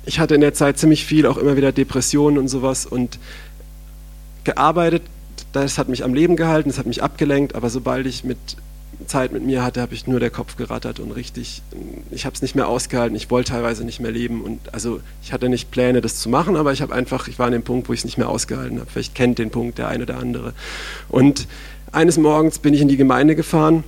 [0.05, 3.19] ich hatte in der Zeit ziemlich viel, auch immer wieder Depressionen und sowas und
[4.45, 5.03] gearbeitet.
[5.53, 8.39] Das hat mich am Leben gehalten, das hat mich abgelenkt, aber sobald ich mit
[9.07, 11.63] Zeit mit mir hatte, habe ich nur der Kopf gerattert und richtig,
[12.11, 15.33] ich habe es nicht mehr ausgehalten, ich wollte teilweise nicht mehr leben und also ich
[15.33, 17.89] hatte nicht Pläne, das zu machen, aber ich habe einfach, ich war an dem Punkt,
[17.89, 18.91] wo ich es nicht mehr ausgehalten habe.
[18.91, 20.53] Vielleicht kennt den Punkt der eine oder andere.
[21.09, 21.47] Und
[21.93, 23.85] eines Morgens bin ich in die Gemeinde gefahren,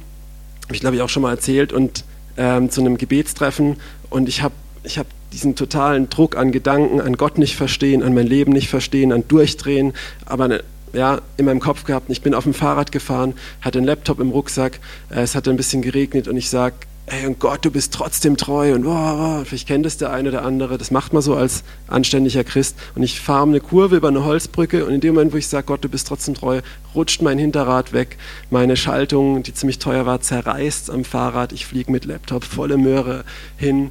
[0.71, 2.05] habe ich glaube ich auch schon mal erzählt, und
[2.37, 3.77] ähm, zu einem Gebetstreffen
[4.09, 4.55] und ich habe
[4.85, 8.69] ich hab diesen totalen Druck an Gedanken, an Gott nicht verstehen, an mein Leben nicht
[8.69, 9.95] verstehen, an Durchdrehen,
[10.27, 12.09] aber eine, ja, in meinem Kopf gehabt.
[12.09, 14.79] Ich bin auf dem Fahrrad gefahren, hatte einen Laptop im Rucksack,
[15.11, 16.77] äh, es hatte ein bisschen geregnet und ich sage,
[17.11, 20.45] hey und Gott, du bist trotzdem treu und wow, vielleicht kennt es der eine oder
[20.45, 24.25] andere, das macht man so als anständiger Christ und ich fahre eine Kurve über eine
[24.25, 26.61] Holzbrücke und in dem Moment, wo ich sage, Gott, du bist trotzdem treu,
[26.95, 28.17] rutscht mein Hinterrad weg,
[28.51, 33.25] meine Schaltung, die ziemlich teuer war, zerreißt am Fahrrad, ich fliege mit Laptop volle Möhre
[33.57, 33.91] hin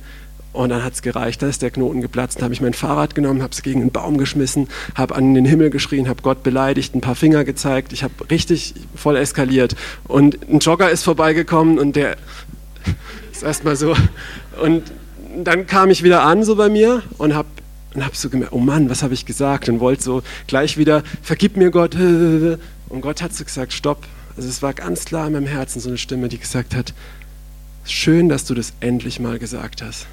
[0.54, 2.38] und dann hat es gereicht, da ist der Knoten geplatzt.
[2.38, 5.46] Dann habe ich mein Fahrrad genommen, habe es gegen einen Baum geschmissen, habe an den
[5.46, 7.94] Himmel geschrien, habe Gott beleidigt, ein paar Finger gezeigt.
[7.94, 9.76] Ich habe richtig voll eskaliert.
[10.08, 12.18] Und ein Jogger ist vorbeigekommen und der
[13.32, 13.96] ist erstmal so.
[14.62, 14.84] Und
[15.44, 17.48] dann kam ich wieder an so bei mir und habe
[17.94, 19.68] und habe so gemerkt, oh Mann, was habe ich gesagt?
[19.68, 21.96] Und wollte so gleich wieder, vergib mir Gott.
[22.90, 24.04] Und Gott hat so gesagt, stopp.
[24.36, 26.94] Also es war ganz klar in meinem Herzen so eine Stimme, die gesagt hat,
[27.84, 30.08] schön, dass du das endlich mal gesagt hast.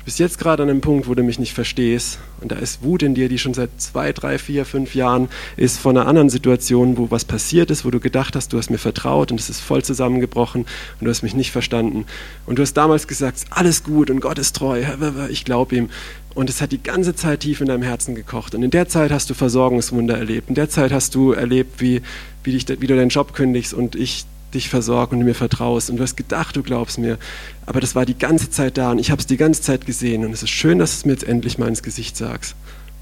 [0.00, 2.18] Du bist jetzt gerade an einem Punkt, wo du mich nicht verstehst.
[2.40, 5.78] Und da ist Wut in dir, die schon seit zwei, drei, vier, fünf Jahren ist
[5.78, 8.78] von einer anderen Situation, wo was passiert ist, wo du gedacht hast, du hast mir
[8.78, 12.06] vertraut und es ist voll zusammengebrochen und du hast mich nicht verstanden.
[12.46, 14.82] Und du hast damals gesagt, alles gut und Gott ist treu,
[15.28, 15.90] ich glaube ihm.
[16.34, 18.54] Und es hat die ganze Zeit tief in deinem Herzen gekocht.
[18.54, 20.48] Und in der Zeit hast du Versorgungswunder erlebt.
[20.48, 22.00] In der Zeit hast du erlebt, wie,
[22.42, 25.90] wie, dich, wie du deinen Job kündigst und ich dich versorge und du mir vertraust.
[25.90, 27.18] Und du hast gedacht, du glaubst mir,
[27.66, 30.24] aber das war die ganze Zeit da und ich habe es die ganze Zeit gesehen.
[30.24, 32.54] Und es ist schön, dass du es mir jetzt endlich mal ins Gesicht sagst,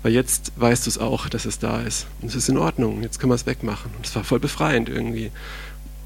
[0.03, 2.07] weil jetzt weißt du es auch, dass es da ist.
[2.21, 3.91] Und es ist in Ordnung, jetzt können wir es wegmachen.
[3.97, 5.31] Und es war voll befreiend irgendwie.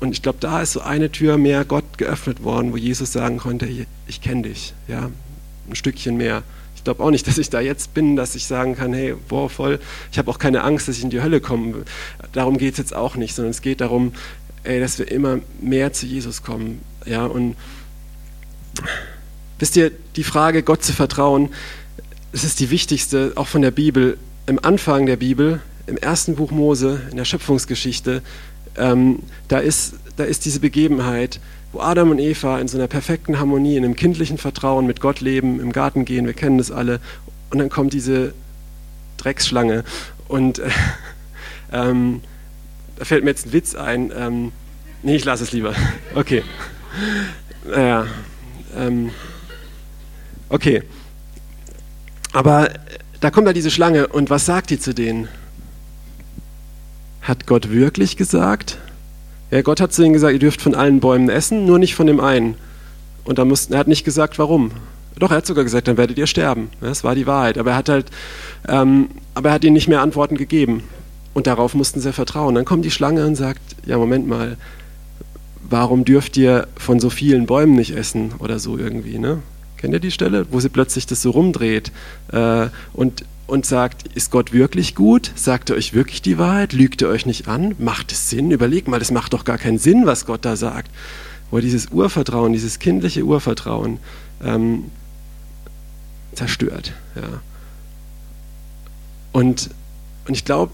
[0.02, 3.38] Und ich glaube, da ist so eine Tür mehr Gott geöffnet worden, wo Jesus sagen
[3.38, 3.68] konnte,
[4.08, 5.10] ich, kenne dich, ja,
[5.68, 6.42] ein Stückchen mehr.
[6.74, 9.48] Ich glaube auch nicht, dass ich da jetzt bin, dass ich sagen kann, hey, boah,
[9.48, 9.78] voll,
[10.10, 11.84] ich habe auch keine Angst, dass ich in die Hölle komme.
[12.32, 14.12] Darum geht es jetzt auch nicht, sondern es geht darum,
[14.64, 16.80] ey, dass wir immer mehr zu Jesus kommen.
[17.04, 17.56] Ja, und
[19.58, 21.50] wisst ihr, die Frage, Gott zu vertrauen,
[22.32, 24.18] das ist die wichtigste, auch von der Bibel.
[24.46, 28.22] Im Anfang der Bibel, im ersten Buch Mose, in der Schöpfungsgeschichte,
[28.76, 31.40] ähm, da, ist, da ist diese Begebenheit,
[31.72, 35.20] wo Adam und Eva in so einer perfekten Harmonie, in einem kindlichen Vertrauen mit Gott
[35.20, 37.00] leben, im Garten gehen, wir kennen das alle.
[37.50, 38.32] Und dann kommt diese
[39.18, 39.84] Drecksschlange
[40.28, 40.70] und äh,
[43.02, 44.12] da fällt mir jetzt ein Witz ein.
[44.16, 44.52] Ähm,
[45.02, 45.74] nee, ich lasse es lieber.
[46.14, 46.44] Okay.
[47.68, 48.06] Naja.
[48.78, 49.10] Ähm,
[50.48, 50.84] okay.
[52.32, 52.70] Aber
[53.18, 55.26] da kommt da diese Schlange und was sagt die zu denen?
[57.22, 58.78] Hat Gott wirklich gesagt?
[59.50, 62.06] Ja, Gott hat zu ihnen gesagt, ihr dürft von allen Bäumen essen, nur nicht von
[62.06, 62.54] dem einen.
[63.24, 64.70] Und da mussten, er hat nicht gesagt, warum.
[65.18, 66.70] Doch, er hat sogar gesagt, dann werdet ihr sterben.
[66.80, 67.58] Das war die Wahrheit.
[67.58, 68.06] Aber er hat halt,
[68.68, 70.84] ähm, aber er hat ihnen nicht mehr Antworten gegeben.
[71.34, 72.54] Und darauf mussten sie vertrauen.
[72.54, 74.56] Dann kommt die Schlange und sagt, ja, Moment mal,
[75.68, 79.42] warum dürft ihr von so vielen Bäumen nicht essen oder so irgendwie, ne?
[79.78, 81.90] Kennt ihr die Stelle, wo sie plötzlich das so rumdreht
[82.30, 85.32] äh, und, und sagt, ist Gott wirklich gut?
[85.34, 86.72] Sagt er euch wirklich die Wahrheit?
[86.72, 87.74] Lügt er euch nicht an?
[87.80, 88.52] Macht es Sinn?
[88.52, 90.88] Überlegt mal, das macht doch gar keinen Sinn, was Gott da sagt.
[91.50, 93.98] Wo dieses Urvertrauen, dieses kindliche Urvertrauen
[94.44, 94.84] ähm,
[96.34, 96.92] zerstört.
[97.16, 97.40] Ja.
[99.32, 99.70] Und,
[100.28, 100.72] und ich glaube,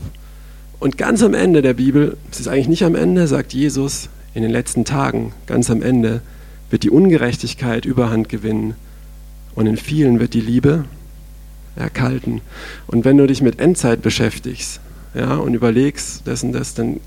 [0.81, 4.43] und ganz am Ende der Bibel, es ist eigentlich nicht am Ende, sagt Jesus, in
[4.43, 6.21] den letzten Tagen, ganz am Ende,
[6.71, 8.75] wird die Ungerechtigkeit überhand gewinnen
[9.55, 10.85] und in vielen wird die Liebe
[11.77, 12.41] erkalten.
[12.87, 14.81] Und wenn du dich mit Endzeit beschäftigst
[15.15, 17.01] ja, und überlegst, das und das, dann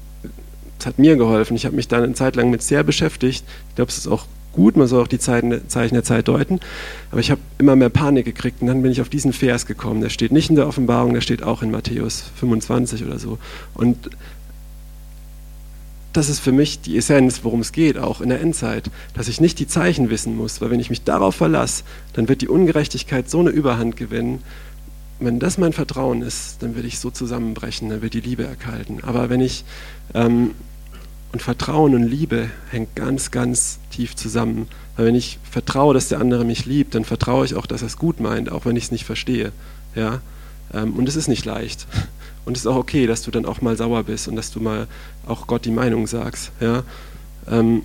[0.81, 1.55] das hat mir geholfen.
[1.55, 3.45] Ich habe mich da eine Zeit lang mit sehr beschäftigt.
[3.69, 6.59] Ich glaube, es ist auch gut, man soll auch die Zeichen der Zeit deuten,
[7.11, 10.01] aber ich habe immer mehr Panik gekriegt und dann bin ich auf diesen Vers gekommen.
[10.01, 13.37] Der steht nicht in der Offenbarung, der steht auch in Matthäus 25 oder so.
[13.73, 14.09] Und
[16.13, 19.39] das ist für mich die Essenz, worum es geht, auch in der Endzeit, dass ich
[19.39, 21.83] nicht die Zeichen wissen muss, weil wenn ich mich darauf verlasse,
[22.13, 24.43] dann wird die Ungerechtigkeit so eine Überhand gewinnen.
[25.19, 29.03] Wenn das mein Vertrauen ist, dann werde ich so zusammenbrechen, dann wird die Liebe erkalten.
[29.03, 29.63] Aber wenn ich
[30.13, 30.51] ähm,
[31.31, 34.67] Und Vertrauen und Liebe hängt ganz, ganz tief zusammen.
[34.97, 37.87] Weil wenn ich vertraue, dass der andere mich liebt, dann vertraue ich auch, dass er
[37.87, 39.53] es gut meint, auch wenn ich es nicht verstehe.
[39.95, 40.21] Ja?
[40.73, 41.87] Ähm, und es ist nicht leicht.
[42.43, 44.59] Und es ist auch okay, dass du dann auch mal sauer bist und dass du
[44.59, 44.87] mal
[45.27, 46.51] auch Gott die Meinung sagst.
[46.59, 46.81] Ja?
[47.47, 47.83] Ähm,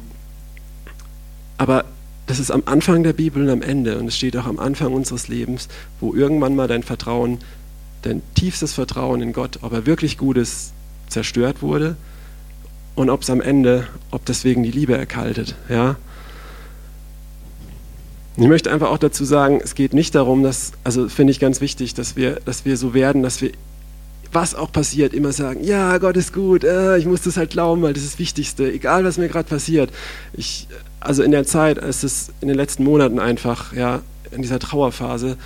[1.59, 1.85] aber
[2.27, 3.99] das ist am Anfang der Bibel und am Ende.
[3.99, 5.69] Und es steht auch am Anfang unseres Lebens,
[6.01, 7.41] wo irgendwann mal dein Vertrauen,
[8.01, 10.73] dein tiefstes Vertrauen in Gott, ob er wirklich gut ist,
[11.11, 11.97] zerstört wurde
[12.97, 15.55] und ob es am Ende, ob deswegen die Liebe erkaltet.
[15.69, 15.97] Ja?
[18.39, 21.61] Ich möchte einfach auch dazu sagen, es geht nicht darum, dass, also finde ich ganz
[21.61, 23.53] wichtig, dass wir, dass wir so werden, dass wir,
[24.33, 27.83] was auch passiert, immer sagen, ja, Gott ist gut, äh, ich muss das halt glauben,
[27.83, 29.91] weil das ist das Wichtigste, egal was mir gerade passiert.
[30.33, 30.67] Ich,
[31.01, 35.37] also in der Zeit, als es in den letzten Monaten einfach, ja, in dieser Trauerphase,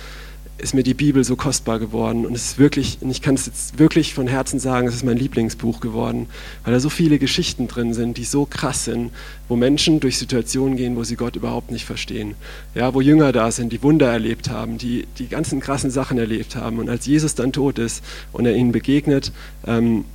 [0.57, 3.47] ist mir die Bibel so kostbar geworden und es ist wirklich, und ich kann es
[3.47, 6.27] jetzt wirklich von Herzen sagen, es ist mein Lieblingsbuch geworden,
[6.63, 9.11] weil da so viele Geschichten drin sind, die so krass sind,
[9.47, 12.35] wo Menschen durch Situationen gehen, wo sie Gott überhaupt nicht verstehen.
[12.75, 16.55] Ja, wo Jünger da sind, die Wunder erlebt haben, die die ganzen krassen Sachen erlebt
[16.55, 19.31] haben und als Jesus dann tot ist und er ihnen begegnet,
[19.65, 20.05] ähm,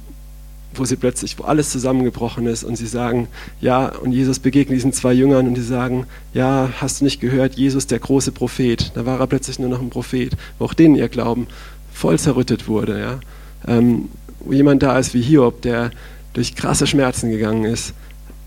[0.78, 3.28] wo sie plötzlich, wo alles zusammengebrochen ist und sie sagen,
[3.60, 7.54] ja, und Jesus begegnet diesen zwei Jüngern und die sagen, ja, hast du nicht gehört,
[7.54, 8.92] Jesus der große Prophet.
[8.94, 11.46] Da war er plötzlich nur noch ein Prophet, wo auch denen ihr Glauben
[11.92, 13.20] voll zerrüttet wurde, ja.
[13.66, 14.08] Ähm,
[14.40, 15.90] wo jemand da ist wie Hiob, der
[16.32, 17.94] durch krasse Schmerzen gegangen ist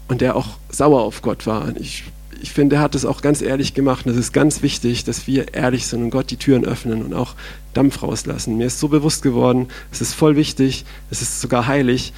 [0.08, 1.76] und der auch sauer auf Gott war.
[1.78, 2.04] Ich
[2.42, 4.06] ich finde, er hat es auch ganz ehrlich gemacht.
[4.06, 7.13] Und es ist ganz wichtig, dass wir ehrlich sind und Gott die Türen öffnen und
[7.13, 7.36] auch
[7.73, 8.58] Dampf rauslassen.
[8.58, 12.13] Mir ist so bewusst geworden, es ist voll wichtig, es ist sogar heilig,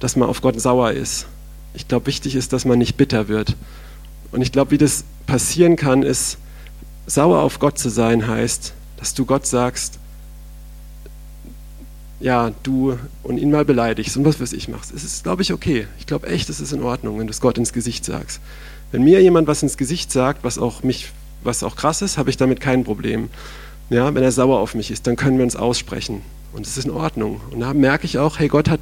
[0.00, 1.26] dass man auf Gott sauer ist.
[1.74, 3.56] Ich glaube, wichtig ist, dass man nicht bitter wird.
[4.32, 6.38] Und ich glaube, wie das passieren kann, ist,
[7.06, 9.98] sauer auf Gott zu sein, heißt, dass du Gott sagst,
[12.18, 14.92] ja, du und ihn mal beleidigst und was weiß ich machst.
[14.92, 15.86] Es ist, glaube ich, okay.
[15.98, 18.40] Ich glaube echt, es ist in Ordnung, wenn du es Gott ins Gesicht sagst.
[18.90, 22.30] Wenn mir jemand was ins Gesicht sagt, was auch mich, was auch krass ist, habe
[22.30, 23.28] ich damit kein Problem.
[23.88, 26.22] Ja, wenn er sauer auf mich ist, dann können wir uns aussprechen.
[26.52, 27.40] Und es ist in Ordnung.
[27.50, 28.80] Und da merke ich auch, hey, Gott hat,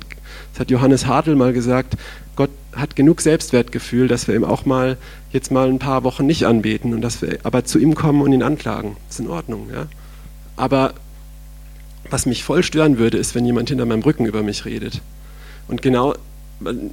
[0.53, 1.97] das hat Johannes Hartl mal gesagt,
[2.37, 4.97] Gott hat genug Selbstwertgefühl, dass wir ihm auch mal
[5.31, 8.33] jetzt mal ein paar Wochen nicht anbeten und dass wir aber zu ihm kommen und
[8.33, 8.97] ihn anklagen.
[9.09, 9.87] Das ist in Ordnung, ja.
[10.57, 10.95] Aber
[12.11, 15.01] was mich voll stören würde, ist, wenn jemand hinter meinem Rücken über mich redet.
[15.69, 16.15] Und genau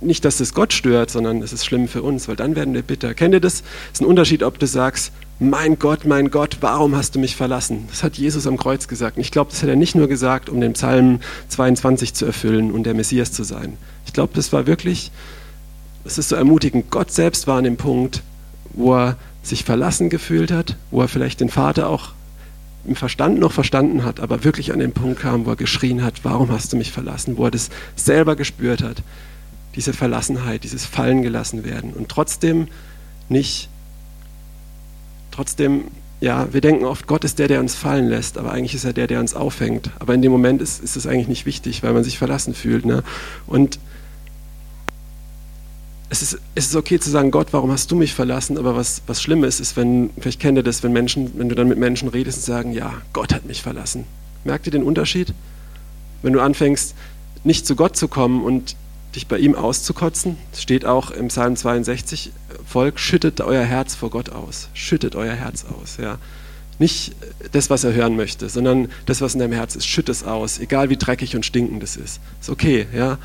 [0.02, 2.82] nicht, dass es Gott stört, sondern es ist schlimm für uns, weil dann werden wir
[2.82, 3.14] bitter.
[3.14, 3.56] Kennt ihr das?
[3.56, 5.12] Es ist ein Unterschied, ob du sagst,
[5.42, 7.88] mein Gott, mein Gott, warum hast du mich verlassen?
[7.90, 9.18] Das hat Jesus am Kreuz gesagt.
[9.18, 12.72] Und ich glaube, das hat er nicht nur gesagt, um den Psalm 22 zu erfüllen
[12.72, 13.78] und der Messias zu sein.
[14.06, 15.12] Ich glaube, das war wirklich,
[16.06, 16.92] es ist so ermutigend.
[16.92, 18.22] Gott selbst war an dem Punkt,
[18.74, 22.12] wo er sich verlassen gefühlt hat, wo er vielleicht den Vater auch
[22.86, 26.24] im Verstand noch verstanden hat, aber wirklich an den Punkt kam, wo er geschrien hat,
[26.24, 29.04] warum hast du mich verlassen, wo er das selber gespürt hat
[29.76, 32.68] diese Verlassenheit, dieses Fallen gelassen werden und trotzdem
[33.30, 33.70] nicht,
[35.42, 35.86] trotzdem,
[36.20, 38.94] ja, wir denken oft, Gott ist der, der uns fallen lässt, aber eigentlich ist er
[38.94, 39.90] der, der uns aufhängt.
[39.98, 42.86] Aber in dem Moment ist, ist es eigentlich nicht wichtig, weil man sich verlassen fühlt.
[42.86, 43.02] Ne?
[43.48, 43.80] Und
[46.10, 48.56] es ist, es ist okay zu sagen, Gott, warum hast du mich verlassen?
[48.60, 51.56] Aber was, was schlimm ist, ist, wenn, vielleicht kennt ihr das, wenn Menschen, wenn du
[51.56, 54.04] dann mit Menschen redest und sagen, ja, Gott hat mich verlassen.
[54.44, 55.34] Merkt ihr den Unterschied?
[56.22, 56.94] Wenn du anfängst,
[57.44, 58.76] nicht zu Gott zu kommen und
[59.16, 60.38] dich bei ihm auszukotzen.
[60.54, 62.32] Es steht auch im Psalm 62,
[62.66, 64.70] Volk, schüttet euer Herz vor Gott aus.
[64.74, 65.98] Schüttet euer Herz aus.
[66.02, 66.18] Ja.
[66.80, 67.14] Nicht
[67.52, 69.86] das, was er hören möchte, sondern das, was in deinem Herz ist.
[69.86, 72.20] Schütt es aus, egal wie dreckig und stinkend es ist.
[72.40, 72.88] Ist okay.
[72.96, 73.18] Ja.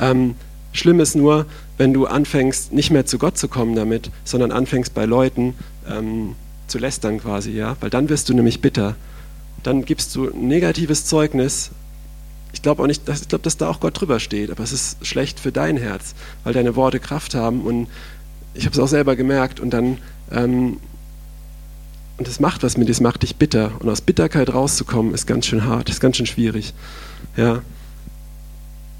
[0.00, 0.34] Ähm,
[0.72, 4.94] schlimm ist nur, wenn du anfängst, nicht mehr zu Gott zu kommen damit, sondern anfängst
[4.94, 5.54] bei Leuten
[5.88, 6.34] ähm,
[6.66, 7.50] zu lästern quasi.
[7.50, 7.76] Ja.
[7.80, 8.96] Weil dann wirst du nämlich bitter.
[9.62, 11.70] Dann gibst du negatives Zeugnis
[12.54, 14.72] ich glaube auch nicht, dass, ich glaube, dass da auch Gott drüber steht, aber es
[14.72, 16.14] ist schlecht für dein Herz,
[16.44, 17.88] weil deine Worte Kraft haben und
[18.54, 19.98] ich habe es auch selber gemerkt und dann
[20.30, 20.78] ähm,
[22.16, 25.26] und das macht was mit dir, das macht dich bitter und aus Bitterkeit rauszukommen ist
[25.26, 26.72] ganz schön hart, ist ganz schön schwierig,
[27.36, 27.62] ja.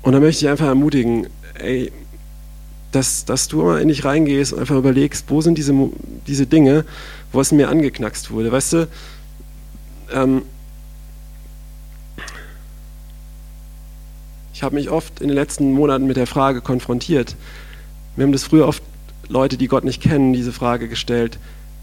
[0.03, 1.93] Und da möchte ich einfach ermutigen, ey,
[2.91, 5.73] dass, dass du mal in dich reingehst und einfach überlegst, wo sind diese,
[6.27, 6.85] diese Dinge,
[7.33, 8.89] wo es mir angeknackst wurde, weißt du,
[10.13, 10.43] ähm,
[14.55, 17.35] Ich habe mich oft in den letzten Monaten mit der Frage konfrontiert.
[18.15, 18.85] Wir haben das früher oft
[19.29, 21.39] Leute, die Gott nicht kennen, diese Frage gestellt.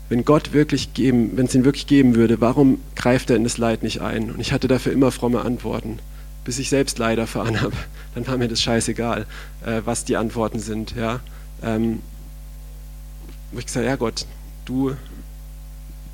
[0.08, 3.58] Wenn Gott wirklich geben, wenn es ihn wirklich geben würde, warum greift er in das
[3.58, 4.32] Leid nicht ein?
[4.32, 6.00] Und ich hatte dafür immer fromme Antworten,
[6.46, 7.74] bis ich selbst Leid erfahren habe.
[8.16, 9.26] Dann war mir das scheißegal,
[9.66, 10.96] äh, was die Antworten sind.
[10.96, 11.20] Ja?
[11.62, 12.00] Ähm,
[13.52, 14.26] wo ich gesagt, ja Gott,
[14.64, 14.96] du,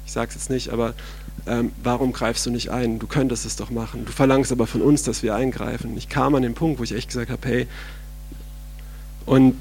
[0.07, 0.95] ich sage es jetzt nicht, aber
[1.45, 2.99] ähm, warum greifst du nicht ein?
[2.99, 4.05] Du könntest es doch machen.
[4.05, 5.95] Du verlangst aber von uns, dass wir eingreifen.
[5.97, 7.67] Ich kam an den Punkt, wo ich echt gesagt habe, hey,
[9.25, 9.55] und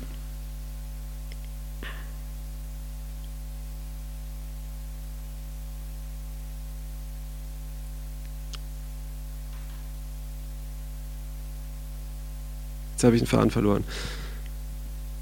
[12.93, 13.85] Jetzt habe ich den Faden verloren.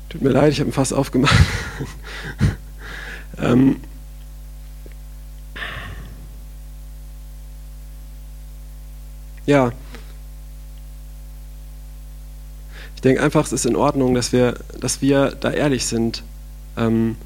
[0.08, 1.34] Tut mir leid, ich habe ihn fast aufgemacht.
[3.38, 3.80] ähm,
[9.46, 9.72] ja.
[12.94, 16.22] Ich denke einfach, es ist in Ordnung, dass wir, dass wir da ehrlich sind.
[16.76, 17.16] Ähm,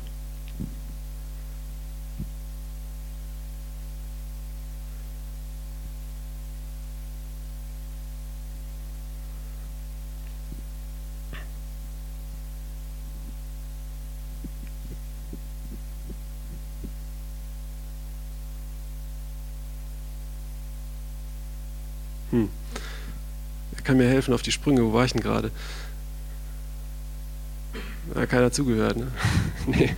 [23.98, 24.82] mir helfen auf die Sprünge?
[24.82, 25.50] Wo war ich denn gerade?
[28.14, 29.08] Ja, keiner zugehört, ne?
[29.66, 29.94] nee.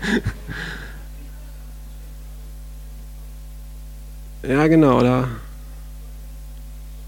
[4.43, 5.29] Ja, genau, da.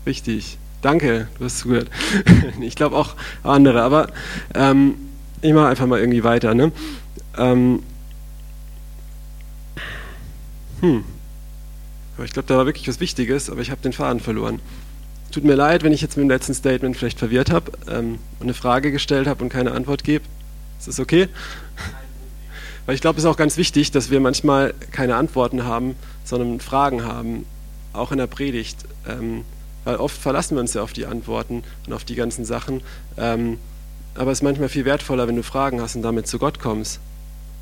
[0.07, 0.59] Richtig.
[0.83, 1.89] Danke, du hast zugehört.
[2.61, 4.09] ich glaube auch andere, aber
[4.55, 4.95] ähm,
[5.41, 6.55] ich mache einfach mal irgendwie weiter.
[6.55, 6.73] Ne?
[7.39, 7.83] Ähm,
[10.81, 11.05] hm.
[12.25, 14.61] Ich glaube, da war wirklich was Wichtiges, aber ich habe den Faden verloren.
[15.33, 18.43] Tut mir leid, wenn ich jetzt mit dem letzten Statement vielleicht verwirrt habe ähm, und
[18.43, 20.25] eine Frage gestellt habe und keine Antwort gebe.
[20.79, 21.29] Ist das okay?
[22.85, 26.61] Weil ich glaube, es ist auch ganz wichtig, dass wir manchmal keine Antworten haben, sondern
[26.61, 27.47] Fragen haben,
[27.95, 28.85] auch in der Predigt.
[29.09, 29.45] Ähm,
[29.85, 32.83] weil oft verlassen wir uns ja auf die Antworten und auf die ganzen Sachen.
[33.17, 33.59] Ähm,
[34.15, 37.01] aber es ist manchmal viel wertvoller, wenn du Fragen hast und damit zu Gott kommst.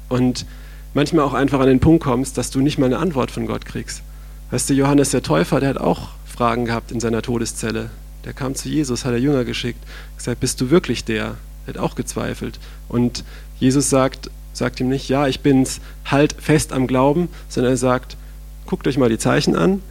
[0.09, 0.45] Und
[0.93, 3.65] manchmal auch einfach an den Punkt kommst, dass du nicht mal eine Antwort von Gott
[3.65, 4.03] kriegst.
[4.51, 6.09] Weißt du, Johannes der Täufer, der hat auch
[6.41, 7.91] Fragen gehabt in seiner Todeszelle.
[8.25, 9.79] Der kam zu Jesus, hat er Jünger geschickt,
[10.17, 11.37] gesagt, bist du wirklich der?
[11.67, 12.59] Er hat auch gezweifelt.
[12.89, 13.25] Und
[13.59, 18.17] Jesus sagt, sagt ihm nicht, ja, ich bin's, halt fest am Glauben, sondern er sagt,
[18.65, 19.83] guckt euch mal die Zeichen an,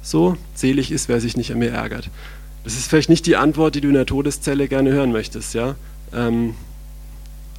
[0.00, 2.08] so, selig ist, wer sich nicht an mir ärgert.
[2.64, 5.74] Das ist vielleicht nicht die Antwort, die du in der Todeszelle gerne hören möchtest, ja.
[6.14, 6.54] Ähm,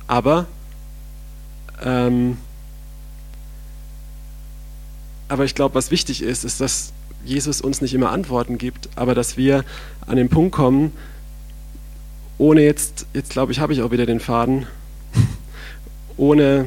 [0.08, 0.48] aber,
[1.84, 2.38] ähm,
[5.28, 6.94] aber ich glaube, was wichtig ist, ist, dass
[7.26, 9.64] Jesus uns nicht immer Antworten gibt, aber dass wir
[10.06, 10.92] an den Punkt kommen,
[12.38, 14.68] ohne jetzt, jetzt glaube ich, habe ich auch wieder den Faden,
[16.18, 16.66] ohne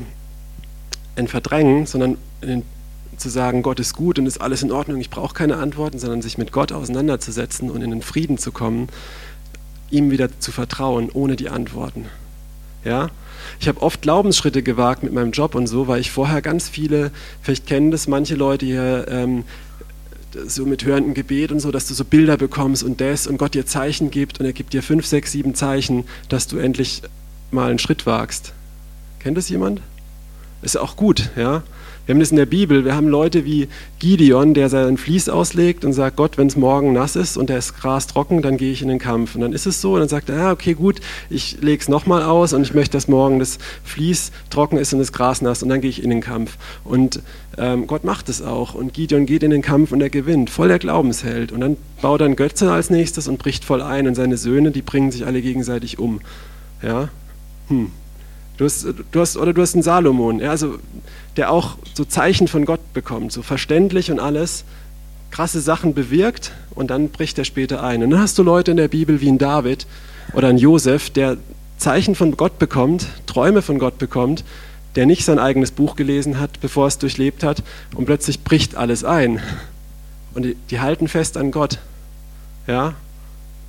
[1.17, 2.17] ein Verdrängen, sondern
[3.17, 6.23] zu sagen, Gott ist gut und ist alles in Ordnung, ich brauche keine Antworten, sondern
[6.23, 8.89] sich mit Gott auseinanderzusetzen und in den Frieden zu kommen,
[9.91, 12.07] ihm wieder zu vertrauen, ohne die Antworten.
[12.85, 13.11] Ja?
[13.61, 17.11] Ich habe oft Glaubensschritte gewagt mit meinem Job und so, weil ich vorher ganz viele,
[17.43, 19.45] vielleicht kennen das manche Leute hier, ähm,
[20.47, 23.55] so mit hörendem Gebet und so, dass du so Bilder bekommst und das und Gott
[23.55, 27.03] dir Zeichen gibt und er gibt dir fünf, sechs, sieben Zeichen, dass du endlich
[27.51, 28.53] mal einen Schritt wagst.
[29.19, 29.81] Kennt das jemand?
[30.63, 31.63] Ist ja auch gut, ja.
[32.07, 32.85] Wir haben das in der Bibel.
[32.85, 33.67] Wir haben Leute wie
[33.99, 37.75] Gideon, der sein Vlies auslegt und sagt, Gott, wenn es morgen nass ist und das
[37.75, 39.35] Gras trocken, dann gehe ich in den Kampf.
[39.35, 41.89] Und dann ist es so und dann sagt er, ja, okay, gut, ich lege es
[41.89, 45.65] nochmal aus und ich möchte, dass morgen das Vlies trocken ist und das Gras nass
[45.65, 46.57] und dann gehe ich in den Kampf.
[46.85, 47.23] Und
[47.59, 50.69] ähm, Gott macht es auch und Gideon geht in den Kampf und er gewinnt, voll
[50.69, 51.51] der Glaubensheld.
[51.51, 54.71] Und dann baut er einen Götze als nächstes und bricht voll ein und seine Söhne,
[54.71, 56.21] die bringen sich alle gegenseitig um.
[56.83, 57.09] Ja,
[57.67, 57.91] hm.
[58.57, 60.79] Du hast, du hast, oder du hast einen Salomon, ja, also,
[61.37, 64.65] der auch so Zeichen von Gott bekommt, so verständlich und alles,
[65.31, 68.03] krasse Sachen bewirkt und dann bricht er später ein.
[68.03, 69.87] Und dann hast du Leute in der Bibel wie ein David
[70.33, 71.37] oder ein Josef, der
[71.77, 74.45] Zeichen von Gott bekommt, Träume von Gott bekommt,
[74.95, 77.63] der nicht sein eigenes Buch gelesen hat, bevor es durchlebt hat,
[77.95, 79.41] und plötzlich bricht alles ein.
[80.33, 81.79] Und die, die halten fest an Gott.
[82.67, 82.95] Ja?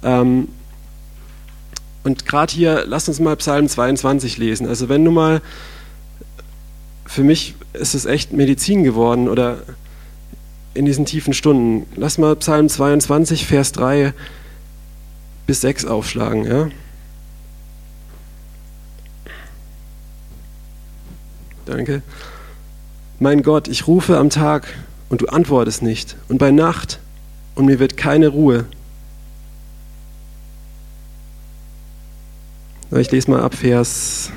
[0.03, 0.47] Ähm,
[2.07, 4.65] und gerade hier, lass uns mal Psalm 22 lesen.
[4.65, 5.41] Also wenn du mal,
[7.05, 9.57] für mich ist es echt Medizin geworden oder
[10.73, 11.85] in diesen tiefen Stunden.
[11.97, 14.13] Lass mal Psalm 22, Vers 3
[15.47, 16.45] bis 6 aufschlagen.
[16.45, 16.69] Ja?
[21.65, 22.03] Danke.
[23.19, 24.73] Mein Gott, ich rufe am Tag
[25.09, 26.99] und du antwortest nicht und bei Nacht
[27.55, 28.63] und mir wird keine Ruhe.
[32.95, 34.31] Ich lese mal ab Vers,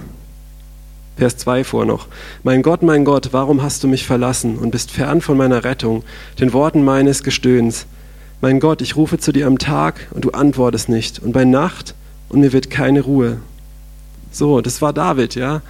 [1.16, 2.08] Vers 2 vor noch.
[2.42, 6.02] Mein Gott, mein Gott, warum hast du mich verlassen und bist fern von meiner Rettung,
[6.40, 7.86] den Worten meines Gestöhns?
[8.40, 11.94] Mein Gott, ich rufe zu dir am Tag und du antwortest nicht und bei Nacht
[12.28, 13.36] und mir wird keine Ruhe.
[14.32, 15.62] So, das war David, ja.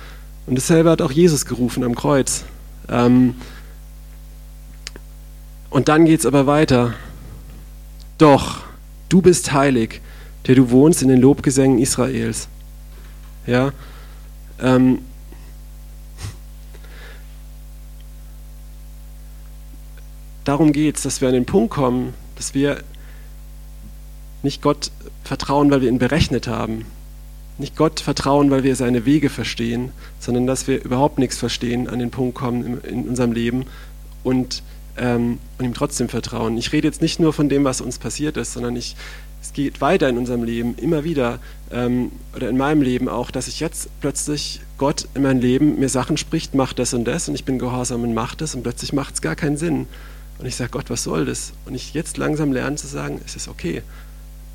[0.47, 2.45] Und dasselbe hat auch Jesus gerufen am Kreuz.
[2.89, 3.35] Ähm,
[5.69, 6.95] und dann geht es aber weiter.
[8.17, 8.61] Doch,
[9.11, 10.01] du bist heilig,
[10.47, 12.49] der du wohnst in den Lobgesängen Israels.
[13.47, 13.73] Ja,
[14.61, 15.01] ähm,
[20.45, 22.83] darum geht es, dass wir an den Punkt kommen, dass wir
[24.43, 24.91] nicht Gott
[25.25, 26.87] vertrauen, weil wir ihn berechnet haben,
[27.59, 31.99] nicht Gott vertrauen, weil wir seine Wege verstehen, sondern dass wir überhaupt nichts verstehen, an
[31.99, 33.67] den Punkt kommen in, in unserem Leben.
[34.25, 34.63] Und,
[34.97, 36.57] ähm, und ihm trotzdem vertrauen.
[36.57, 38.97] Ich rede jetzt nicht nur von dem, was uns passiert ist, sondern ich,
[39.43, 41.39] es geht weiter in unserem Leben, immer wieder,
[41.71, 45.89] ähm, oder in meinem Leben auch, dass ich jetzt plötzlich Gott in mein Leben mir
[45.89, 48.93] Sachen spricht, macht das und das und ich bin gehorsam und mache das und plötzlich
[48.93, 49.87] macht es gar keinen Sinn.
[50.39, 51.53] Und ich sage, Gott, was soll das?
[51.67, 53.83] Und ich jetzt langsam lerne zu sagen, es ist okay.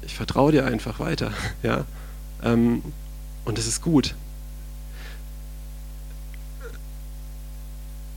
[0.01, 1.31] Ich vertraue dir einfach weiter.
[1.63, 1.85] Ja?
[2.43, 2.81] Ähm,
[3.45, 4.15] und es ist gut.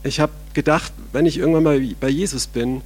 [0.09, 2.81] Ich habe gedacht, wenn ich irgendwann mal bei Jesus bin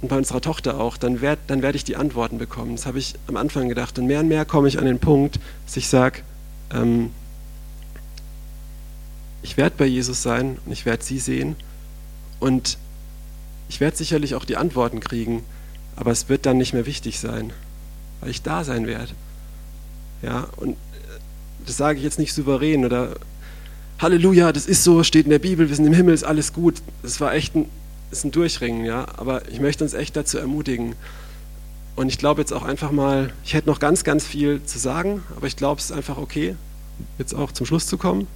[0.00, 2.74] und bei unserer Tochter auch, dann werde dann werd ich die Antworten bekommen.
[2.74, 3.98] Das habe ich am Anfang gedacht.
[3.98, 6.22] Und mehr und mehr komme ich an den Punkt, dass ich sage,
[6.72, 7.10] ähm,
[9.42, 11.54] ich werde bei Jesus sein und ich werde sie sehen.
[12.40, 12.78] Und
[13.68, 15.44] ich werde sicherlich auch die Antworten kriegen,
[15.96, 17.52] aber es wird dann nicht mehr wichtig sein,
[18.20, 19.12] weil ich da sein werde.
[20.22, 20.76] Ja, und äh,
[21.66, 23.16] das sage ich jetzt nicht souverän oder
[23.98, 26.82] Halleluja, das ist so, steht in der Bibel, wir sind im Himmel, ist alles gut.
[27.02, 27.66] Das war echt ein,
[28.10, 29.06] ist ein Durchringen, ja.
[29.16, 30.94] Aber ich möchte uns echt dazu ermutigen.
[31.94, 35.22] Und ich glaube jetzt auch einfach mal, ich hätte noch ganz, ganz viel zu sagen,
[35.34, 36.56] aber ich glaube, es ist einfach okay,
[37.18, 38.26] jetzt auch zum Schluss zu kommen.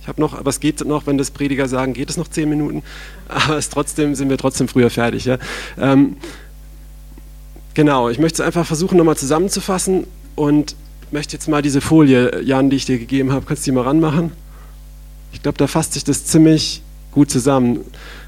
[0.00, 2.48] Ich habe noch, aber es geht noch, wenn das Prediger sagen, geht es noch zehn
[2.48, 2.84] Minuten,
[3.28, 5.24] aber es trotzdem sind wir trotzdem früher fertig.
[5.24, 5.38] Ja.
[5.76, 6.16] Ähm,
[7.74, 10.06] genau, ich möchte es einfach versuchen, nochmal zusammenzufassen
[10.36, 10.76] und
[11.10, 13.82] möchte jetzt mal diese Folie, Jan, die ich dir gegeben habe, kannst du die mal
[13.82, 14.30] ranmachen?
[15.32, 17.80] Ich glaube, da fasst sich das ziemlich gut zusammen.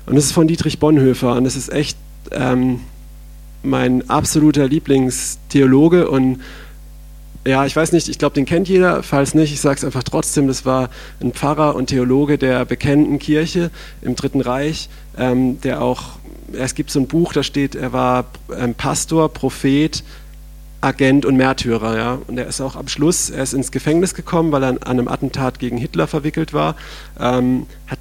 [0.06, 1.96] Und das ist von Dietrich Bonhoeffer und das ist echt
[2.32, 2.80] ähm,
[3.62, 6.40] mein absoluter Lieblingstheologe und
[7.46, 9.02] ja, ich weiß nicht, ich glaube, den kennt jeder.
[9.02, 10.46] Falls nicht, ich sage es einfach trotzdem.
[10.46, 10.90] Das war
[11.20, 13.70] ein Pfarrer und Theologe der bekannten Kirche
[14.02, 16.18] im Dritten Reich, ähm, der auch,
[16.52, 20.04] es gibt so ein Buch, da steht, er war ähm, Pastor, Prophet,
[20.80, 21.96] Agent und Märtyrer.
[21.96, 22.18] Ja?
[22.26, 25.08] Und er ist auch am Schluss, er ist ins Gefängnis gekommen, weil er an einem
[25.08, 26.76] Attentat gegen Hitler verwickelt war.
[27.18, 27.98] Ähm, hat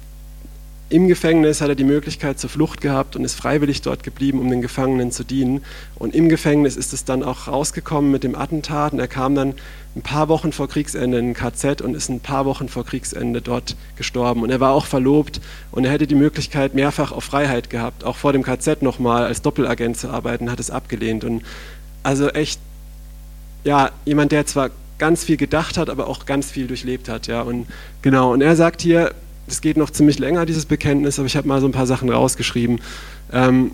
[0.90, 4.50] im Gefängnis hat er die Möglichkeit zur Flucht gehabt und ist freiwillig dort geblieben, um
[4.50, 5.62] den Gefangenen zu dienen.
[5.94, 9.54] Und im Gefängnis ist es dann auch rausgekommen mit dem Attentat und er kam dann
[9.94, 13.40] ein paar Wochen vor Kriegsende in ein KZ und ist ein paar Wochen vor Kriegsende
[13.40, 14.42] dort gestorben.
[14.42, 18.16] Und er war auch verlobt und er hätte die Möglichkeit mehrfach auf Freiheit gehabt, auch
[18.16, 21.22] vor dem KZ nochmal als Doppelagent zu arbeiten, hat es abgelehnt.
[21.22, 21.44] Und
[22.02, 22.60] also echt
[23.64, 27.26] ja, jemand, der zwar ganz viel gedacht hat, aber auch ganz viel durchlebt hat.
[27.26, 27.42] Ja?
[27.42, 27.66] Und
[28.02, 29.14] genau, und er sagt hier,
[29.46, 32.10] es geht noch ziemlich länger, dieses Bekenntnis, aber ich habe mal so ein paar Sachen
[32.10, 32.80] rausgeschrieben.
[33.32, 33.72] Ähm,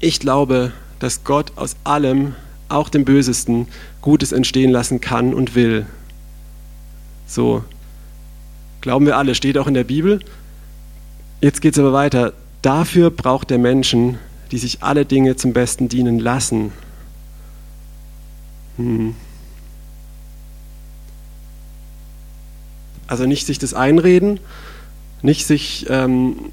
[0.00, 2.34] ich glaube, dass Gott aus allem,
[2.68, 3.68] auch dem Bösesten,
[4.00, 5.86] Gutes entstehen lassen kann und will.
[7.26, 7.64] So,
[8.80, 10.20] glauben wir alle, steht auch in der Bibel.
[11.40, 12.32] Jetzt geht es aber weiter.
[12.62, 14.18] Dafür braucht der Menschen,
[14.52, 16.72] die sich alle Dinge zum Besten dienen lassen.
[18.76, 19.14] Hm.
[23.06, 24.40] Also nicht sich das einreden,
[25.22, 26.52] nicht sich ähm,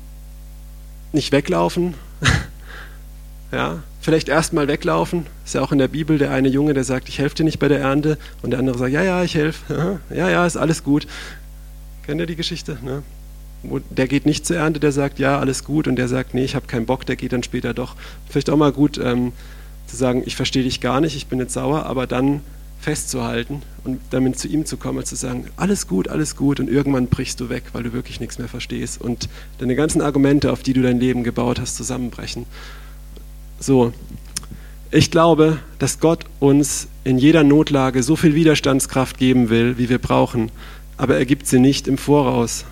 [1.12, 1.96] nicht weglaufen.
[3.52, 5.26] ja, vielleicht erstmal weglaufen.
[5.46, 7.60] Ist ja auch in der Bibel der eine Junge, der sagt, ich helfe dir nicht
[7.60, 10.00] bei der Ernte, und der andere sagt, ja, ja, ich helfe.
[10.10, 11.08] Ja, ja, ist alles gut.
[12.06, 12.78] Kennt ihr die Geschichte?
[12.84, 13.04] Ne?
[13.90, 16.56] Der geht nicht zur Ernte, der sagt, ja, alles gut, und der sagt, nee, ich
[16.56, 17.96] habe keinen Bock, der geht dann später doch.
[18.30, 19.32] Vielleicht auch mal gut, ähm,
[19.88, 22.42] zu sagen, ich verstehe dich gar nicht, ich bin jetzt sauer, aber dann
[22.84, 26.70] festzuhalten und damit zu ihm zu kommen und zu sagen, alles gut, alles gut und
[26.70, 30.64] irgendwann brichst du weg, weil du wirklich nichts mehr verstehst und deine ganzen Argumente, auf
[30.64, 32.46] die du dein Leben gebaut hast, zusammenbrechen.
[33.60, 33.94] So,
[34.92, 40.00] ich glaube, dass Gott uns in jeder Notlage so viel Widerstandskraft geben will, wie wir
[40.00, 40.52] brauchen,
[40.98, 42.66] aber er gibt sie nicht im Voraus,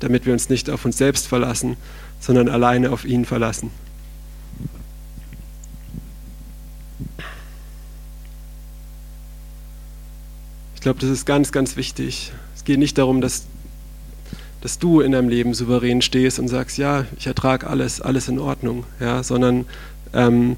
[0.00, 1.76] damit wir uns nicht auf uns selbst verlassen,
[2.20, 3.70] sondern alleine auf ihn verlassen.
[10.80, 12.32] Ich glaube, das ist ganz, ganz wichtig.
[12.56, 13.44] Es geht nicht darum, dass,
[14.62, 18.38] dass du in deinem Leben souverän stehst und sagst, ja, ich ertrage alles, alles in
[18.38, 19.66] Ordnung, ja, sondern
[20.14, 20.56] ähm,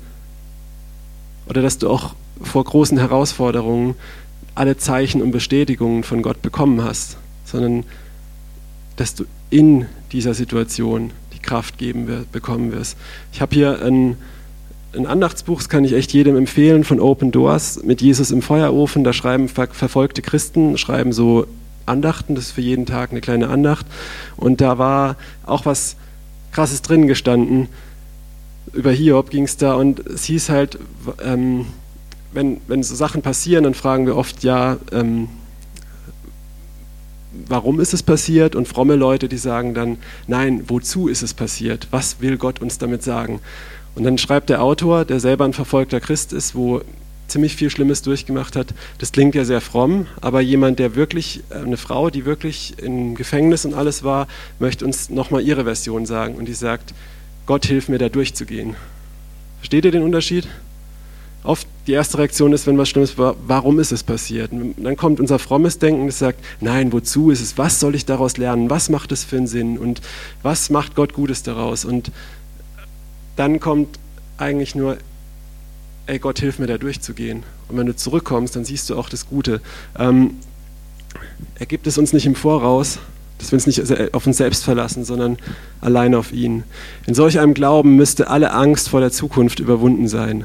[1.48, 3.96] oder dass du auch vor großen Herausforderungen
[4.54, 7.82] alle Zeichen und Bestätigungen von Gott bekommen hast, sondern
[8.94, 12.96] dass du in dieser Situation die Kraft geben wir, bekommen wirst.
[13.32, 14.18] Ich habe hier ein
[14.94, 19.04] ein Andachtsbuch, das kann ich echt jedem empfehlen, von Open Doors mit Jesus im Feuerofen.
[19.04, 21.46] Da schreiben ver verfolgte Christen, schreiben so
[21.86, 23.86] Andachten, das ist für jeden Tag eine kleine Andacht.
[24.36, 25.96] Und da war auch was
[26.52, 27.68] Krasses drin gestanden.
[28.72, 30.78] Über Hiob ging es da und es hieß halt,
[31.24, 31.66] ähm,
[32.32, 35.28] wenn, wenn so Sachen passieren, dann fragen wir oft, ja, ähm,
[37.48, 38.54] warum ist es passiert?
[38.54, 41.88] Und fromme Leute, die sagen dann, nein, wozu ist es passiert?
[41.90, 43.40] Was will Gott uns damit sagen?
[43.94, 46.82] Und dann schreibt der Autor, der selber ein verfolgter Christ ist, wo
[47.28, 48.68] ziemlich viel Schlimmes durchgemacht hat.
[48.98, 53.14] Das klingt ja sehr fromm, aber jemand, der wirklich, äh, eine Frau, die wirklich im
[53.14, 54.28] Gefängnis und alles war,
[54.58, 56.34] möchte uns nochmal ihre Version sagen.
[56.34, 56.94] Und die sagt,
[57.46, 58.76] Gott hilf mir da durchzugehen.
[59.58, 60.46] Versteht ihr den Unterschied?
[61.44, 64.52] Oft die erste Reaktion ist, wenn was Schlimmes war, warum ist es passiert?
[64.52, 67.58] Und dann kommt unser frommes Denken, das sagt, nein, wozu ist es?
[67.58, 68.70] Was soll ich daraus lernen?
[68.70, 69.78] Was macht es für einen Sinn?
[69.78, 70.00] Und
[70.42, 71.84] was macht Gott Gutes daraus?
[71.84, 72.12] Und
[73.36, 73.98] dann kommt
[74.38, 74.98] eigentlich nur,
[76.06, 77.42] ey Gott, hilf mir da durchzugehen.
[77.68, 79.60] Und wenn du zurückkommst, dann siehst du auch das Gute.
[79.98, 80.36] Ähm,
[81.58, 82.98] er gibt es uns nicht im Voraus,
[83.38, 85.36] dass wir uns nicht auf uns selbst verlassen, sondern
[85.80, 86.64] allein auf ihn.
[87.06, 90.44] In solch einem Glauben müsste alle Angst vor der Zukunft überwunden sein.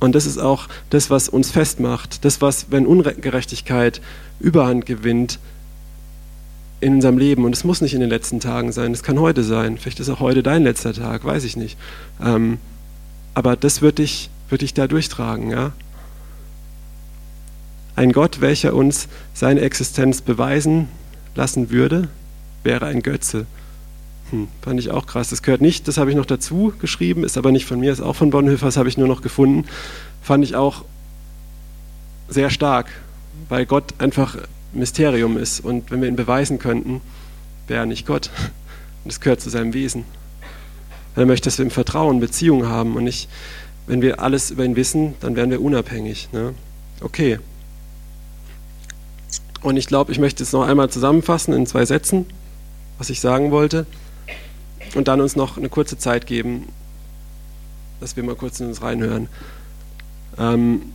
[0.00, 2.24] Und das ist auch das, was uns festmacht.
[2.24, 4.00] Das, was, wenn Ungerechtigkeit
[4.40, 5.38] Überhand gewinnt
[6.82, 9.44] in unserem Leben, und es muss nicht in den letzten Tagen sein, es kann heute
[9.44, 11.78] sein, vielleicht ist auch heute dein letzter Tag, weiß ich nicht.
[12.20, 12.58] Ähm,
[13.34, 15.50] aber das wird dich, wird dich da durchtragen.
[15.50, 15.72] Ja?
[17.94, 20.88] Ein Gott, welcher uns seine Existenz beweisen
[21.36, 22.08] lassen würde,
[22.64, 23.46] wäre ein Götze.
[24.30, 25.30] Hm, fand ich auch krass.
[25.30, 28.00] Das gehört nicht, das habe ich noch dazu geschrieben, ist aber nicht von mir, ist
[28.00, 29.68] auch von Bonhoeffer, das habe ich nur noch gefunden.
[30.20, 30.84] Fand ich auch
[32.28, 32.88] sehr stark,
[33.48, 34.36] weil Gott einfach
[34.72, 35.60] Mysterium ist.
[35.60, 37.00] Und wenn wir ihn beweisen könnten,
[37.66, 38.30] wäre er nicht Gott.
[39.04, 40.04] Das gehört zu seinem Wesen.
[41.16, 43.28] Er möchte, dass wir ihm Vertrauen, Beziehungen haben und nicht,
[43.86, 46.28] wenn wir alles über ihn wissen, dann werden wir unabhängig.
[46.32, 46.54] Ne?
[47.00, 47.38] Okay.
[49.60, 52.26] Und ich glaube, ich möchte jetzt noch einmal zusammenfassen in zwei Sätzen,
[52.98, 53.86] was ich sagen wollte.
[54.94, 56.68] Und dann uns noch eine kurze Zeit geben,
[58.00, 59.28] dass wir mal kurz in uns reinhören.
[60.38, 60.92] Ähm,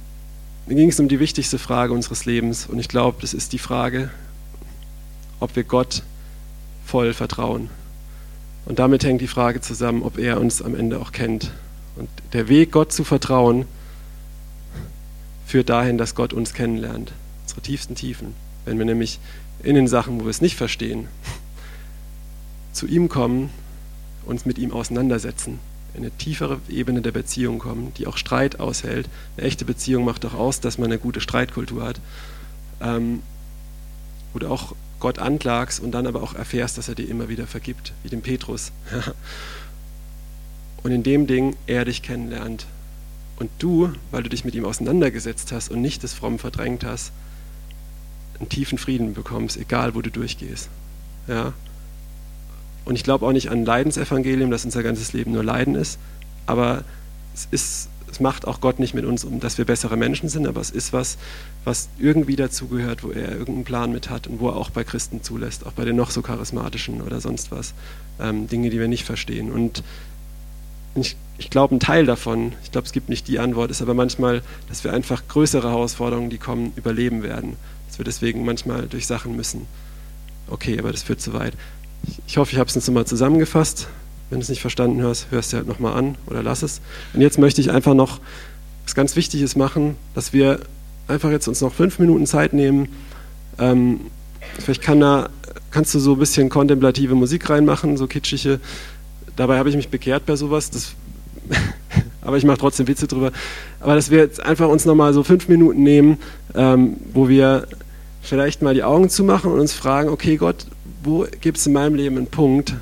[0.68, 2.68] mir ging es um die wichtigste Frage unseres Lebens.
[2.68, 4.11] Und ich glaube, das ist die Frage,
[5.39, 6.03] ob wir Gott
[6.86, 7.70] voll vertrauen.
[8.65, 11.51] Und damit hängt die Frage zusammen, ob er uns am Ende auch kennt.
[11.95, 13.65] Und der Weg, Gott zu vertrauen,
[15.45, 17.13] führt dahin, dass Gott uns kennenlernt.
[17.43, 18.34] Unsere tiefsten Tiefen.
[18.65, 19.20] Wenn wir nämlich
[19.63, 21.07] in den Sachen, wo wir es nicht verstehen,
[22.74, 23.49] zu ihm kommen,
[24.26, 29.10] uns mit ihm auseinandersetzen, in eine tiefere Ebene der Beziehung kommen, die auch Streit aushält.
[29.38, 32.00] Eine echte Beziehung macht auch aus, dass man eine gute Streitkultur hat.
[32.82, 33.22] Ähm,
[34.34, 37.48] wo du auch Gott anklagst und dann aber auch erfährst, dass er dir immer wieder
[37.48, 38.72] vergibt, wie dem Petrus.
[40.84, 42.66] und in dem Ding er dich kennenlernt.
[43.40, 47.12] Und du, weil du dich mit ihm auseinandergesetzt hast und nicht das Fromm verdrängt hast,
[48.40, 50.70] einen tiefen Frieden bekommst, egal wo du durchgehst.
[51.28, 51.54] Ja?
[52.88, 56.00] Und ich glaube auch nicht an Leidensevangelium, dass unser ganzes Leben nur Leiden ist,
[56.46, 56.84] aber
[57.34, 60.48] es ist es macht auch Gott nicht mit uns, um dass wir bessere Menschen sind,
[60.48, 61.18] aber es ist was,
[61.66, 65.22] was irgendwie dazugehört, wo er irgendeinen Plan mit hat und wo er auch bei Christen
[65.22, 67.74] zulässt, auch bei den noch so charismatischen oder sonst was,
[68.20, 69.52] ähm, Dinge, die wir nicht verstehen.
[69.52, 69.84] Und
[70.96, 73.94] ich, ich glaube, ein Teil davon, ich glaube, es gibt nicht die Antwort, ist aber
[73.94, 77.58] manchmal, dass wir einfach größere Herausforderungen, die kommen, überleben werden.
[77.88, 79.68] Dass wir deswegen manchmal durch Sachen müssen.
[80.50, 81.54] Okay, aber das führt zu weit.
[82.28, 83.88] Ich hoffe, ich habe es jetzt nochmal zusammengefasst.
[84.30, 86.82] Wenn du es nicht verstanden hast, hörst du halt nochmal an oder lass es.
[87.14, 88.20] Und jetzt möchte ich einfach noch
[88.84, 90.60] was ganz Wichtiges machen, dass wir
[91.08, 92.89] einfach jetzt uns noch fünf Minuten Zeit nehmen.
[93.60, 94.01] Ähm,
[94.60, 95.30] vielleicht kann da,
[95.72, 98.60] kannst du so ein bisschen kontemplative Musik reinmachen, so kitschige.
[99.36, 100.72] Dabei habe ich mich bekehrt bei sowas.
[100.72, 100.93] Das,
[102.22, 103.32] aber ich mache trotzdem Witze drüber.
[103.80, 106.18] Aber dass wir jetzt einfach uns nochmal so fünf Minuten nehmen,
[106.53, 107.68] ähm, wo wir
[108.22, 110.66] vielleicht mal die Augen zumachen und uns fragen, okay Gott,
[111.08, 112.76] wo gibt es in meinem Leben einen Punkt,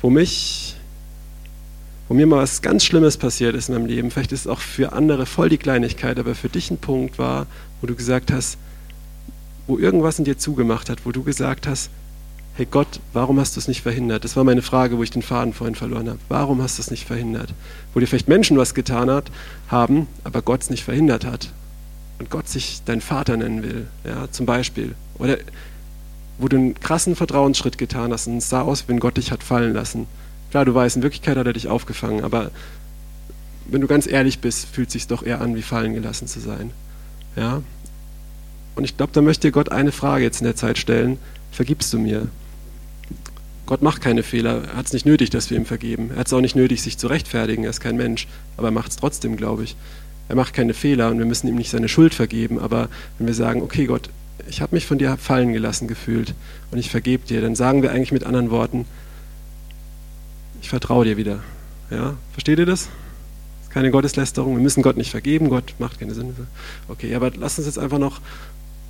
[0.00, 0.76] wo mich,
[2.08, 4.60] wo mir mal was ganz Schlimmes passiert ist in meinem Leben, vielleicht ist es auch
[4.60, 7.46] für andere voll die Kleinigkeit, aber für dich ein Punkt war,
[7.80, 8.56] wo du gesagt hast,
[9.66, 11.90] wo irgendwas in dir zugemacht hat, wo du gesagt hast,
[12.56, 14.22] hey Gott, warum hast du es nicht verhindert?
[14.22, 16.20] Das war meine Frage, wo ich den Faden vorhin verloren habe.
[16.28, 17.52] Warum hast du es nicht verhindert?
[17.92, 19.32] Wo dir vielleicht Menschen was getan hat,
[19.66, 21.52] haben, aber Gott es nicht verhindert hat.
[22.20, 24.94] Und Gott sich dein Vater nennen will, ja, zum Beispiel.
[25.18, 25.38] Oder
[26.38, 29.42] wo du einen krassen Vertrauensschritt getan hast und es sah aus, wenn Gott dich hat
[29.42, 30.06] fallen lassen.
[30.50, 32.50] Klar, du weißt, in Wirklichkeit hat er dich aufgefangen, aber
[33.66, 36.40] wenn du ganz ehrlich bist, fühlt es sich doch eher an, wie fallen gelassen zu
[36.40, 36.70] sein.
[37.36, 37.62] Ja?
[38.74, 41.18] Und ich glaube, da möchte Gott eine Frage jetzt in der Zeit stellen:
[41.52, 42.28] Vergibst du mir?
[43.66, 44.64] Gott macht keine Fehler.
[44.64, 46.10] Er hat es nicht nötig, dass wir ihm vergeben.
[46.10, 47.64] Er hat es auch nicht nötig, sich zu rechtfertigen.
[47.64, 48.26] Er ist kein Mensch.
[48.56, 49.76] Aber er macht es trotzdem, glaube ich.
[50.28, 52.58] Er macht keine Fehler und wir müssen ihm nicht seine Schuld vergeben.
[52.58, 54.10] Aber wenn wir sagen, okay, Gott,
[54.48, 56.34] ich habe mich von dir fallen gelassen gefühlt
[56.70, 58.86] und ich vergebe dir, dann sagen wir eigentlich mit anderen Worten,
[60.60, 61.40] ich vertraue dir wieder.
[61.90, 62.14] Ja?
[62.32, 62.88] Versteht ihr das?
[63.62, 64.56] das keine Gotteslästerung.
[64.56, 65.50] Wir müssen Gott nicht vergeben.
[65.50, 66.46] Gott macht keine Sünde.
[66.88, 68.20] Okay, aber lass uns jetzt einfach noch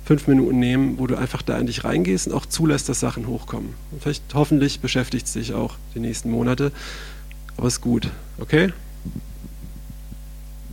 [0.05, 3.27] fünf Minuten nehmen, wo du einfach da in dich reingehst und auch zulässt, dass Sachen
[3.27, 3.73] hochkommen.
[3.91, 6.71] Und vielleicht hoffentlich beschäftigt es dich auch die nächsten Monate.
[7.57, 8.09] Aber es ist gut.
[8.37, 8.71] Okay?